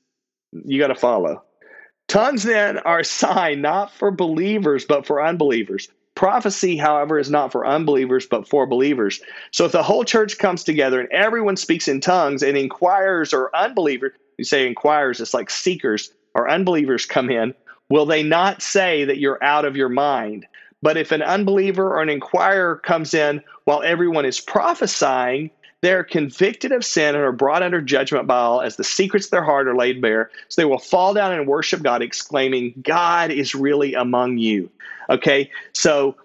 you 0.51 0.79
got 0.79 0.89
to 0.89 0.95
follow. 0.95 1.41
Tongues 2.07 2.43
then 2.43 2.77
are 2.77 2.99
a 2.99 3.03
sign 3.03 3.61
not 3.61 3.91
for 3.91 4.11
believers 4.11 4.85
but 4.85 5.07
for 5.07 5.23
unbelievers. 5.23 5.89
Prophecy, 6.15 6.77
however, 6.77 7.19
is 7.19 7.29
not 7.29 7.51
for 7.51 7.65
unbelievers 7.65 8.25
but 8.25 8.47
for 8.47 8.65
believers. 8.65 9.21
So 9.51 9.65
if 9.65 9.71
the 9.73 9.83
whole 9.83 10.05
church 10.05 10.37
comes 10.37 10.63
together 10.63 10.99
and 10.99 11.11
everyone 11.11 11.57
speaks 11.57 11.87
in 11.87 11.99
tongues 12.01 12.41
and 12.41 12.57
inquirers 12.57 13.33
or 13.33 13.55
unbelievers, 13.55 14.13
you 14.37 14.45
say 14.45 14.65
inquirers, 14.65 15.19
it's 15.19 15.33
like 15.33 15.49
seekers 15.49 16.11
or 16.33 16.49
unbelievers 16.49 17.05
come 17.05 17.29
in, 17.29 17.53
will 17.89 18.05
they 18.05 18.23
not 18.23 18.61
say 18.61 19.05
that 19.05 19.19
you're 19.19 19.43
out 19.43 19.65
of 19.65 19.75
your 19.75 19.89
mind? 19.89 20.45
But 20.81 20.97
if 20.97 21.11
an 21.11 21.21
unbeliever 21.21 21.95
or 21.95 22.01
an 22.01 22.09
inquirer 22.09 22.77
comes 22.77 23.13
in 23.13 23.41
while 23.63 23.81
everyone 23.81 24.25
is 24.25 24.39
prophesying, 24.39 25.49
they're 25.85 26.03
convicted 26.03 26.71
of 26.71 26.83
sin 26.83 27.13
and 27.13 27.23
are 27.23 27.31
brought 27.31 27.61
under 27.61 27.79
judgment 27.79 28.25
by 28.25 28.39
all 28.39 28.59
as 28.59 28.75
the 28.75 28.83
secrets 28.83 29.27
of 29.27 29.31
their 29.31 29.43
heart 29.43 29.67
are 29.67 29.75
laid 29.75 30.01
bare. 30.01 30.31
So 30.47 30.59
they 30.59 30.65
will 30.65 30.79
fall 30.79 31.13
down 31.13 31.31
and 31.31 31.47
worship 31.47 31.83
God, 31.83 32.01
exclaiming, 32.01 32.73
God 32.81 33.29
is 33.29 33.53
really 33.53 33.93
among 33.93 34.39
you. 34.39 34.71
Okay, 35.11 35.51
so 35.73 36.15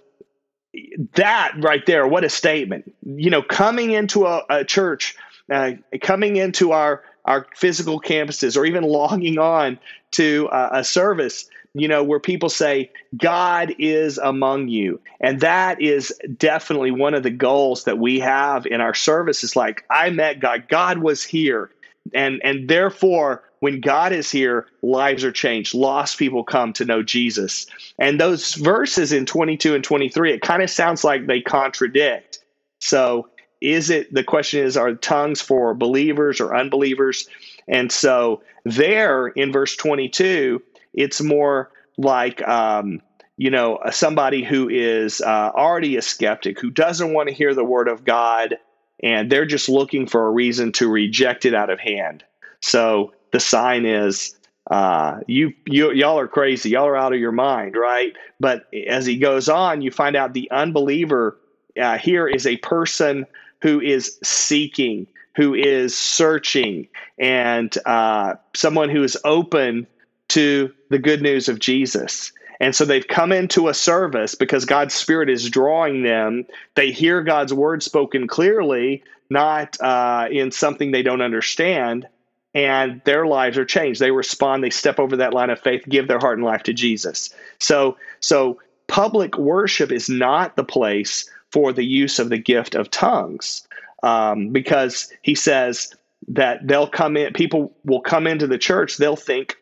that 1.14 1.52
right 1.58 1.84
there, 1.84 2.06
what 2.06 2.24
a 2.24 2.30
statement. 2.30 2.90
You 3.04 3.28
know, 3.28 3.42
coming 3.42 3.90
into 3.90 4.24
a, 4.24 4.42
a 4.48 4.64
church, 4.64 5.14
uh, 5.50 5.72
coming 6.00 6.36
into 6.36 6.72
our 6.72 7.04
our 7.26 7.46
physical 7.54 8.00
campuses, 8.00 8.56
or 8.56 8.64
even 8.64 8.82
logging 8.82 9.38
on 9.38 9.78
to 10.12 10.48
uh, 10.48 10.70
a 10.72 10.84
service 10.84 11.50
you 11.74 11.88
know, 11.88 12.02
where 12.02 12.20
people 12.20 12.48
say, 12.48 12.90
God 13.16 13.74
is 13.78 14.18
among 14.18 14.68
you. 14.68 15.00
And 15.20 15.40
that 15.40 15.80
is 15.80 16.12
definitely 16.37 16.90
one 16.90 17.14
of 17.14 17.22
the 17.22 17.30
goals 17.30 17.85
that 17.85 17.98
we 17.98 18.20
have 18.20 18.66
in 18.66 18.80
our 18.80 18.94
service 18.94 19.44
is 19.44 19.54
like, 19.54 19.85
I 19.90 20.11
met 20.11 20.40
God, 20.40 20.68
God 20.68 20.98
was 20.98 21.22
here. 21.22 21.70
And, 22.12 22.40
and 22.42 22.68
therefore, 22.68 23.44
when 23.61 23.80
God 23.80 24.12
is 24.12 24.30
here, 24.30 24.66
lives 24.83 25.22
are 25.22 25.33
changed. 25.33 25.74
Lost 25.74 26.18
people 26.18 26.42
come 26.42 26.72
to 26.74 26.85
know 26.85 27.02
Jesus. 27.02 27.66
And 27.98 28.18
those 28.18 28.54
verses 28.54 29.12
in 29.12 29.26
22 29.26 29.74
and 29.74 29.85
23, 29.85 30.33
it 30.33 30.40
kind 30.40 30.62
of 30.62 30.70
sounds 30.70 31.04
like 31.04 31.26
they 31.26 31.40
contradict. 31.40 32.40
So, 32.80 33.28
is 33.61 33.90
it 33.90 34.12
the 34.12 34.24
question 34.24 34.64
is, 34.64 34.78
are 34.78 34.94
tongues 34.94 35.42
for 35.42 35.74
believers 35.74 36.40
or 36.40 36.56
unbelievers? 36.56 37.28
And 37.68 37.92
so, 37.92 38.42
there 38.64 39.28
in 39.28 39.52
verse 39.52 39.76
22, 39.76 40.62
it's 40.92 41.20
more 41.20 41.70
like 41.96 42.46
um, 42.46 43.00
you 43.37 43.50
know 43.50 43.79
somebody 43.90 44.44
who 44.44 44.68
is 44.68 45.20
uh, 45.20 45.50
already 45.55 45.96
a 45.96 46.03
skeptic 46.03 46.61
who 46.61 46.70
doesn't 46.70 47.12
want 47.12 47.29
to 47.29 47.35
hear 47.35 47.55
the 47.55 47.64
word 47.64 47.88
of 47.88 48.05
God, 48.05 48.57
and 49.03 49.31
they're 49.31 49.46
just 49.46 49.68
looking 49.68 50.07
for 50.07 50.26
a 50.26 50.31
reason 50.31 50.72
to 50.72 50.88
reject 50.88 51.44
it 51.44 51.55
out 51.55 51.70
of 51.70 51.81
hand. 51.81 52.24
So 52.61 53.12
the 53.33 53.40
sign 53.40 53.87
is 53.87 54.35
uh, 54.70 55.20
you, 55.26 55.53
you 55.66 55.90
y'all 55.92 56.18
are 56.18 56.29
crazy 56.29 56.70
y'all 56.70 56.87
are 56.87 56.96
out 56.96 57.12
of 57.12 57.18
your 57.18 57.33
mind 57.33 57.74
right 57.76 58.14
but 58.38 58.66
as 58.87 59.07
he 59.07 59.16
goes 59.16 59.48
on 59.48 59.81
you 59.83 59.90
find 59.90 60.16
out 60.16 60.33
the 60.33 60.50
unbeliever 60.50 61.38
uh, 61.81 61.98
here 61.98 62.29
is 62.29 62.46
a 62.46 62.57
person 62.59 63.26
who 63.62 63.81
is 63.81 64.18
seeking 64.22 65.07
who 65.35 65.55
is 65.55 65.96
searching 65.96 66.87
and 67.18 67.76
uh, 67.87 68.35
someone 68.55 68.90
who 68.90 69.03
is 69.03 69.18
open 69.24 69.87
to 70.30 70.72
the 70.88 70.98
good 70.98 71.22
news 71.22 71.48
of 71.48 71.58
Jesus. 71.58 72.32
And 72.60 72.74
so 72.74 72.84
they've 72.84 73.06
come 73.06 73.32
into 73.32 73.68
a 73.68 73.74
service 73.74 74.34
because 74.34 74.64
God's 74.66 74.94
Spirit 74.94 75.30
is 75.30 75.48
drawing 75.48 76.02
them. 76.02 76.44
They 76.74 76.92
hear 76.92 77.22
God's 77.22 77.54
word 77.54 77.82
spoken 77.82 78.26
clearly, 78.28 79.02
not 79.30 79.80
uh, 79.80 80.28
in 80.30 80.50
something 80.50 80.90
they 80.90 81.02
don't 81.02 81.22
understand, 81.22 82.06
and 82.52 83.00
their 83.04 83.26
lives 83.26 83.56
are 83.56 83.64
changed. 83.64 84.00
They 84.00 84.10
respond. 84.10 84.62
They 84.62 84.70
step 84.70 84.98
over 84.98 85.16
that 85.16 85.32
line 85.32 85.50
of 85.50 85.60
faith, 85.60 85.84
give 85.88 86.06
their 86.06 86.18
heart 86.18 86.36
and 86.36 86.46
life 86.46 86.64
to 86.64 86.74
Jesus. 86.74 87.30
So, 87.58 87.96
so 88.20 88.60
public 88.88 89.38
worship 89.38 89.90
is 89.90 90.08
not 90.08 90.56
the 90.56 90.64
place 90.64 91.30
for 91.50 91.72
the 91.72 91.84
use 91.84 92.18
of 92.18 92.28
the 92.28 92.38
gift 92.38 92.74
of 92.74 92.90
tongues 92.90 93.66
um, 94.02 94.50
because 94.50 95.12
he 95.22 95.34
says 95.34 95.94
that 96.28 96.66
they'll 96.66 96.88
come 96.88 97.16
in, 97.16 97.32
people 97.32 97.72
will 97.84 98.00
come 98.00 98.26
into 98.26 98.46
the 98.46 98.58
church, 98.58 98.96
they'll 98.96 99.16
think 99.16 99.56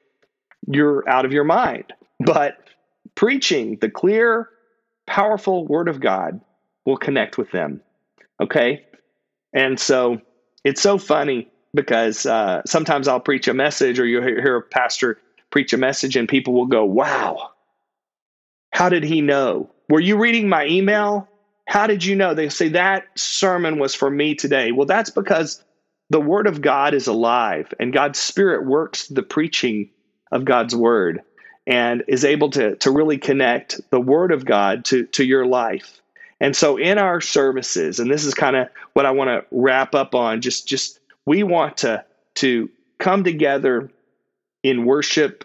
you're 0.67 1.09
out 1.09 1.25
of 1.25 1.33
your 1.33 1.45
mind. 1.45 1.93
But 2.21 2.59
preaching 3.15 3.79
the 3.81 3.91
clear, 3.91 4.49
powerful 5.07 5.67
word 5.67 5.89
of 5.89 6.01
God 6.01 6.41
will 6.85 6.97
connect 6.97 7.39
with 7.39 7.51
them. 7.51 7.81
Okay? 8.41 8.85
And 9.53 9.79
so 9.79 10.21
it's 10.65 10.83
so 10.83 10.99
funny 10.99 11.49
because 11.75 12.27
uh, 12.27 12.63
sometimes 12.67 13.09
I'll 13.09 13.21
preach 13.21 13.49
a 13.49 13.55
message 13.55 13.99
or 13.99 14.07
you'll 14.07 14.23
hear 14.23 14.57
a 14.57 14.63
pastor 14.63 15.19
preach 15.51 15.73
a 15.73 15.79
message 15.79 16.17
and 16.17 16.29
people 16.29 16.55
will 16.55 16.67
go, 16.67 16.85
Wow, 16.85 17.51
how 18.73 18.89
did 18.89 19.05
he 19.05 19.21
know? 19.21 19.71
Were 19.89 20.01
you 20.01 20.19
reading 20.19 20.49
my 20.49 20.67
email? 20.67 21.29
How 21.67 21.87
did 21.87 22.05
you 22.05 22.17
know? 22.17 22.35
They 22.35 22.49
say 22.49 22.69
that 22.71 23.05
sermon 23.17 23.79
was 23.79 23.95
for 23.95 24.11
me 24.11 24.35
today. 24.35 24.73
Well, 24.73 24.87
that's 24.87 25.11
because 25.11 25.63
the 26.11 26.21
word 26.21 26.47
of 26.47 26.63
God 26.63 26.95
is 26.95 27.07
alive 27.07 27.73
and 27.79 27.93
God's 27.93 28.19
spirit 28.19 28.67
works 28.67 29.09
the 29.09 29.23
preaching 29.23 29.91
of 30.31 30.45
God's 30.45 30.75
word 30.75 31.23
and 31.67 32.03
is 32.09 32.25
able 32.25 32.51
to, 32.51 32.77
to 32.77 32.91
really 32.91 33.19
connect 33.19 33.81
the 33.91 34.01
word 34.01 34.33
of 34.33 34.45
God 34.45 34.85
to, 34.87 35.05
to 35.07 35.25
your 35.25 35.47
life. 35.47 36.01
And 36.41 36.55
so 36.55 36.77
in 36.77 36.99
our 36.99 37.21
services, 37.21 37.99
and 37.99 38.11
this 38.11 38.25
is 38.25 38.35
kind 38.35 38.57
of 38.57 38.69
what 38.93 39.07
I 39.07 39.11
want 39.11 39.29
to 39.29 39.45
wrap 39.51 39.95
up 39.95 40.15
on, 40.15 40.41
just 40.41 40.69
just 40.69 41.01
we 41.27 41.43
want 41.43 41.79
to 41.79 42.05
to 42.37 42.71
come 42.99 43.25
together 43.25 43.91
in 44.63 44.85
worship 44.85 45.45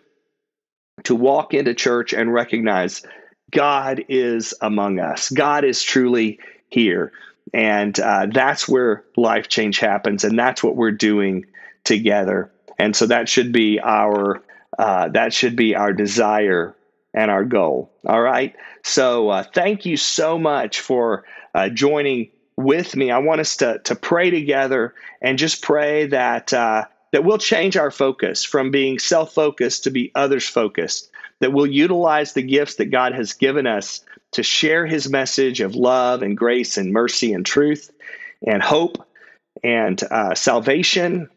to 1.03 1.15
walk 1.15 1.53
into 1.53 1.73
church 1.73 2.13
and 2.13 2.33
recognize 2.33 3.03
God 3.51 4.05
is 4.09 4.53
among 4.61 4.99
us. 4.99 5.29
God 5.29 5.63
is 5.63 5.81
truly 5.81 6.39
here. 6.69 7.11
And 7.53 7.99
uh, 7.99 8.27
that's 8.31 8.67
where 8.67 9.03
life 9.15 9.47
change 9.47 9.79
happens. 9.79 10.23
And 10.23 10.37
that's 10.37 10.63
what 10.63 10.75
we're 10.75 10.91
doing 10.91 11.45
together. 11.83 12.51
And 12.79 12.95
so 12.95 13.07
that 13.07 13.29
should 13.29 13.51
be 13.51 13.79
our 13.79 14.41
uh, 14.77 15.09
that 15.09 15.33
should 15.33 15.55
be 15.55 15.75
our 15.75 15.93
desire 15.93 16.75
and 17.13 17.29
our 17.29 17.43
goal. 17.43 17.91
All 18.05 18.21
right. 18.21 18.55
So 18.83 19.29
uh, 19.29 19.43
thank 19.43 19.85
you 19.85 19.97
so 19.97 20.37
much 20.37 20.79
for 20.79 21.25
uh, 21.53 21.69
joining 21.69 22.31
with 22.57 22.95
me. 22.95 23.11
I 23.11 23.19
want 23.19 23.41
us 23.41 23.57
to 23.57 23.79
to 23.85 23.95
pray 23.95 24.29
together 24.29 24.93
and 25.21 25.37
just 25.37 25.61
pray 25.61 26.07
that 26.07 26.53
uh, 26.53 26.85
that 27.11 27.23
we'll 27.23 27.37
change 27.37 27.77
our 27.77 27.91
focus 27.91 28.43
from 28.43 28.71
being 28.71 28.99
self 28.99 29.33
focused 29.33 29.83
to 29.85 29.91
be 29.91 30.11
others 30.15 30.47
focused. 30.47 31.09
That 31.39 31.53
we'll 31.53 31.67
utilize 31.67 32.33
the 32.33 32.41
gifts 32.41 32.75
that 32.75 32.91
God 32.91 33.13
has 33.13 33.33
given 33.33 33.67
us 33.67 34.01
to 34.31 34.43
share 34.43 34.85
His 34.85 35.09
message 35.09 35.61
of 35.61 35.75
love 35.75 36.21
and 36.21 36.37
grace 36.37 36.77
and 36.77 36.91
mercy 36.91 37.33
and 37.33 37.45
truth 37.45 37.91
and 38.45 38.61
hope 38.61 39.05
and 39.63 40.01
uh, 40.03 40.35
salvation 40.35 41.29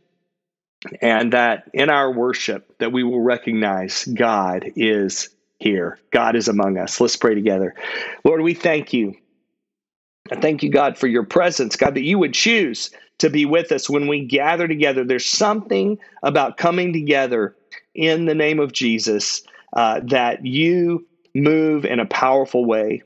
and 1.00 1.32
that 1.32 1.70
in 1.72 1.90
our 1.90 2.12
worship 2.12 2.78
that 2.78 2.92
we 2.92 3.02
will 3.02 3.20
recognize 3.20 4.04
God 4.04 4.64
is 4.76 5.28
here. 5.58 5.98
God 6.10 6.36
is 6.36 6.48
among 6.48 6.78
us. 6.78 7.00
Let's 7.00 7.16
pray 7.16 7.34
together. 7.34 7.74
Lord, 8.24 8.42
we 8.42 8.54
thank 8.54 8.92
you. 8.92 9.14
I 10.30 10.36
thank 10.36 10.62
you, 10.62 10.70
God, 10.70 10.98
for 10.98 11.06
your 11.06 11.24
presence, 11.24 11.76
God, 11.76 11.94
that 11.94 12.02
you 12.02 12.18
would 12.18 12.34
choose 12.34 12.90
to 13.18 13.30
be 13.30 13.46
with 13.46 13.72
us 13.72 13.88
when 13.88 14.08
we 14.08 14.24
gather 14.24 14.68
together. 14.68 15.04
There's 15.04 15.24
something 15.24 15.98
about 16.22 16.56
coming 16.56 16.92
together 16.92 17.56
in 17.94 18.26
the 18.26 18.34
name 18.34 18.60
of 18.60 18.72
Jesus 18.72 19.42
uh, 19.74 20.00
that 20.04 20.44
you 20.44 21.06
move 21.34 21.84
in 21.84 22.00
a 22.00 22.06
powerful 22.06 22.64
way. 22.64 23.02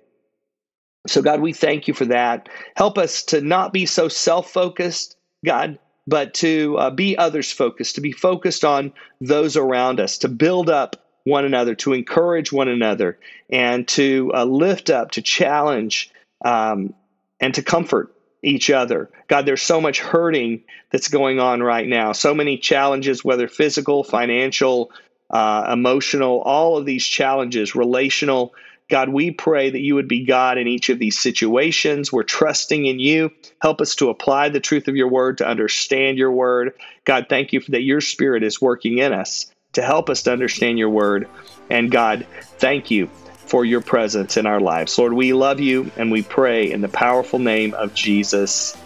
So, 1.06 1.22
God, 1.22 1.40
we 1.40 1.52
thank 1.52 1.88
you 1.88 1.94
for 1.94 2.04
that. 2.06 2.48
Help 2.76 2.98
us 2.98 3.22
to 3.24 3.40
not 3.40 3.72
be 3.72 3.86
so 3.86 4.08
self 4.08 4.50
focused, 4.50 5.16
God, 5.44 5.78
but 6.10 6.34
to 6.34 6.76
uh, 6.76 6.90
be 6.90 7.16
others 7.16 7.52
focused, 7.52 7.94
to 7.94 8.00
be 8.00 8.10
focused 8.10 8.64
on 8.64 8.92
those 9.20 9.56
around 9.56 10.00
us, 10.00 10.18
to 10.18 10.28
build 10.28 10.68
up 10.68 10.96
one 11.22 11.44
another, 11.44 11.76
to 11.76 11.92
encourage 11.92 12.52
one 12.52 12.66
another, 12.66 13.16
and 13.48 13.86
to 13.86 14.32
uh, 14.34 14.42
lift 14.42 14.90
up, 14.90 15.12
to 15.12 15.22
challenge, 15.22 16.10
um, 16.44 16.92
and 17.38 17.54
to 17.54 17.62
comfort 17.62 18.12
each 18.42 18.70
other. 18.70 19.08
God, 19.28 19.46
there's 19.46 19.62
so 19.62 19.80
much 19.80 20.00
hurting 20.00 20.64
that's 20.90 21.06
going 21.06 21.38
on 21.38 21.62
right 21.62 21.86
now, 21.86 22.10
so 22.10 22.34
many 22.34 22.58
challenges, 22.58 23.24
whether 23.24 23.46
physical, 23.46 24.02
financial, 24.02 24.90
uh, 25.30 25.70
emotional, 25.72 26.40
all 26.40 26.76
of 26.76 26.86
these 26.86 27.06
challenges, 27.06 27.76
relational. 27.76 28.52
God, 28.90 29.08
we 29.08 29.30
pray 29.30 29.70
that 29.70 29.80
you 29.80 29.94
would 29.94 30.08
be 30.08 30.24
God 30.24 30.58
in 30.58 30.66
each 30.66 30.88
of 30.88 30.98
these 30.98 31.18
situations. 31.18 32.12
We're 32.12 32.24
trusting 32.24 32.84
in 32.84 32.98
you. 32.98 33.30
Help 33.62 33.80
us 33.80 33.94
to 33.96 34.10
apply 34.10 34.48
the 34.48 34.60
truth 34.60 34.88
of 34.88 34.96
your 34.96 35.08
word, 35.08 35.38
to 35.38 35.46
understand 35.46 36.18
your 36.18 36.32
word. 36.32 36.74
God, 37.04 37.26
thank 37.28 37.52
you 37.52 37.60
that 37.68 37.82
your 37.82 38.00
spirit 38.00 38.42
is 38.42 38.60
working 38.60 38.98
in 38.98 39.12
us 39.12 39.52
to 39.72 39.82
help 39.82 40.10
us 40.10 40.22
to 40.24 40.32
understand 40.32 40.78
your 40.78 40.90
word. 40.90 41.28
And 41.68 41.90
God, 41.90 42.26
thank 42.58 42.90
you 42.90 43.08
for 43.46 43.64
your 43.64 43.80
presence 43.80 44.36
in 44.36 44.46
our 44.46 44.60
lives. 44.60 44.98
Lord, 44.98 45.12
we 45.12 45.32
love 45.32 45.60
you 45.60 45.90
and 45.96 46.10
we 46.10 46.22
pray 46.22 46.70
in 46.70 46.80
the 46.80 46.88
powerful 46.88 47.38
name 47.38 47.74
of 47.74 47.94
Jesus. 47.94 48.76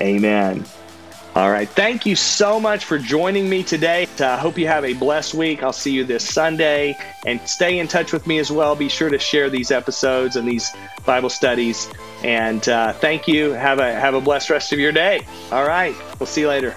Amen. 0.00 0.64
All 1.36 1.50
right. 1.50 1.68
Thank 1.68 2.06
you 2.06 2.14
so 2.14 2.60
much 2.60 2.84
for 2.84 2.96
joining 2.96 3.48
me 3.48 3.64
today. 3.64 4.06
I 4.20 4.22
uh, 4.22 4.38
hope 4.38 4.56
you 4.56 4.68
have 4.68 4.84
a 4.84 4.92
blessed 4.94 5.34
week. 5.34 5.64
I'll 5.64 5.72
see 5.72 5.90
you 5.90 6.04
this 6.04 6.24
Sunday 6.24 6.96
and 7.26 7.40
stay 7.48 7.80
in 7.80 7.88
touch 7.88 8.12
with 8.12 8.24
me 8.28 8.38
as 8.38 8.52
well. 8.52 8.76
Be 8.76 8.88
sure 8.88 9.10
to 9.10 9.18
share 9.18 9.50
these 9.50 9.72
episodes 9.72 10.36
and 10.36 10.46
these 10.46 10.72
Bible 11.04 11.30
studies. 11.30 11.90
And 12.22 12.68
uh, 12.68 12.92
thank 12.92 13.26
you. 13.26 13.50
Have 13.50 13.80
a 13.80 13.92
have 13.94 14.14
a 14.14 14.20
blessed 14.20 14.48
rest 14.48 14.72
of 14.72 14.78
your 14.78 14.92
day. 14.92 15.26
All 15.50 15.66
right. 15.66 15.96
We'll 16.20 16.28
see 16.28 16.42
you 16.42 16.48
later. 16.48 16.76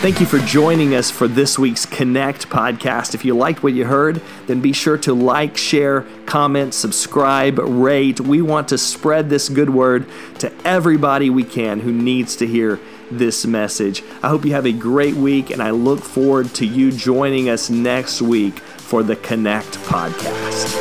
Thank 0.00 0.18
you 0.18 0.24
for 0.24 0.38
joining 0.38 0.94
us 0.94 1.10
for 1.10 1.28
this 1.28 1.58
week's 1.58 1.84
Connect 1.84 2.48
podcast. 2.48 3.14
If 3.14 3.22
you 3.22 3.36
liked 3.36 3.62
what 3.62 3.74
you 3.74 3.84
heard, 3.84 4.22
then 4.46 4.62
be 4.62 4.72
sure 4.72 4.96
to 4.96 5.12
like, 5.12 5.58
share, 5.58 6.06
comment, 6.24 6.72
subscribe, 6.72 7.58
rate. 7.58 8.18
We 8.18 8.40
want 8.40 8.68
to 8.68 8.78
spread 8.78 9.28
this 9.28 9.50
good 9.50 9.68
word 9.68 10.06
to 10.38 10.50
everybody 10.66 11.28
we 11.28 11.44
can 11.44 11.80
who 11.80 11.92
needs 11.92 12.34
to 12.36 12.46
hear 12.46 12.80
this 13.10 13.44
message. 13.44 14.02
I 14.22 14.30
hope 14.30 14.46
you 14.46 14.52
have 14.52 14.64
a 14.64 14.72
great 14.72 15.16
week, 15.16 15.50
and 15.50 15.62
I 15.62 15.70
look 15.70 16.00
forward 16.00 16.54
to 16.54 16.66
you 16.66 16.90
joining 16.92 17.50
us 17.50 17.68
next 17.68 18.22
week 18.22 18.58
for 18.58 19.02
the 19.02 19.16
Connect 19.16 19.74
podcast. 19.80 20.79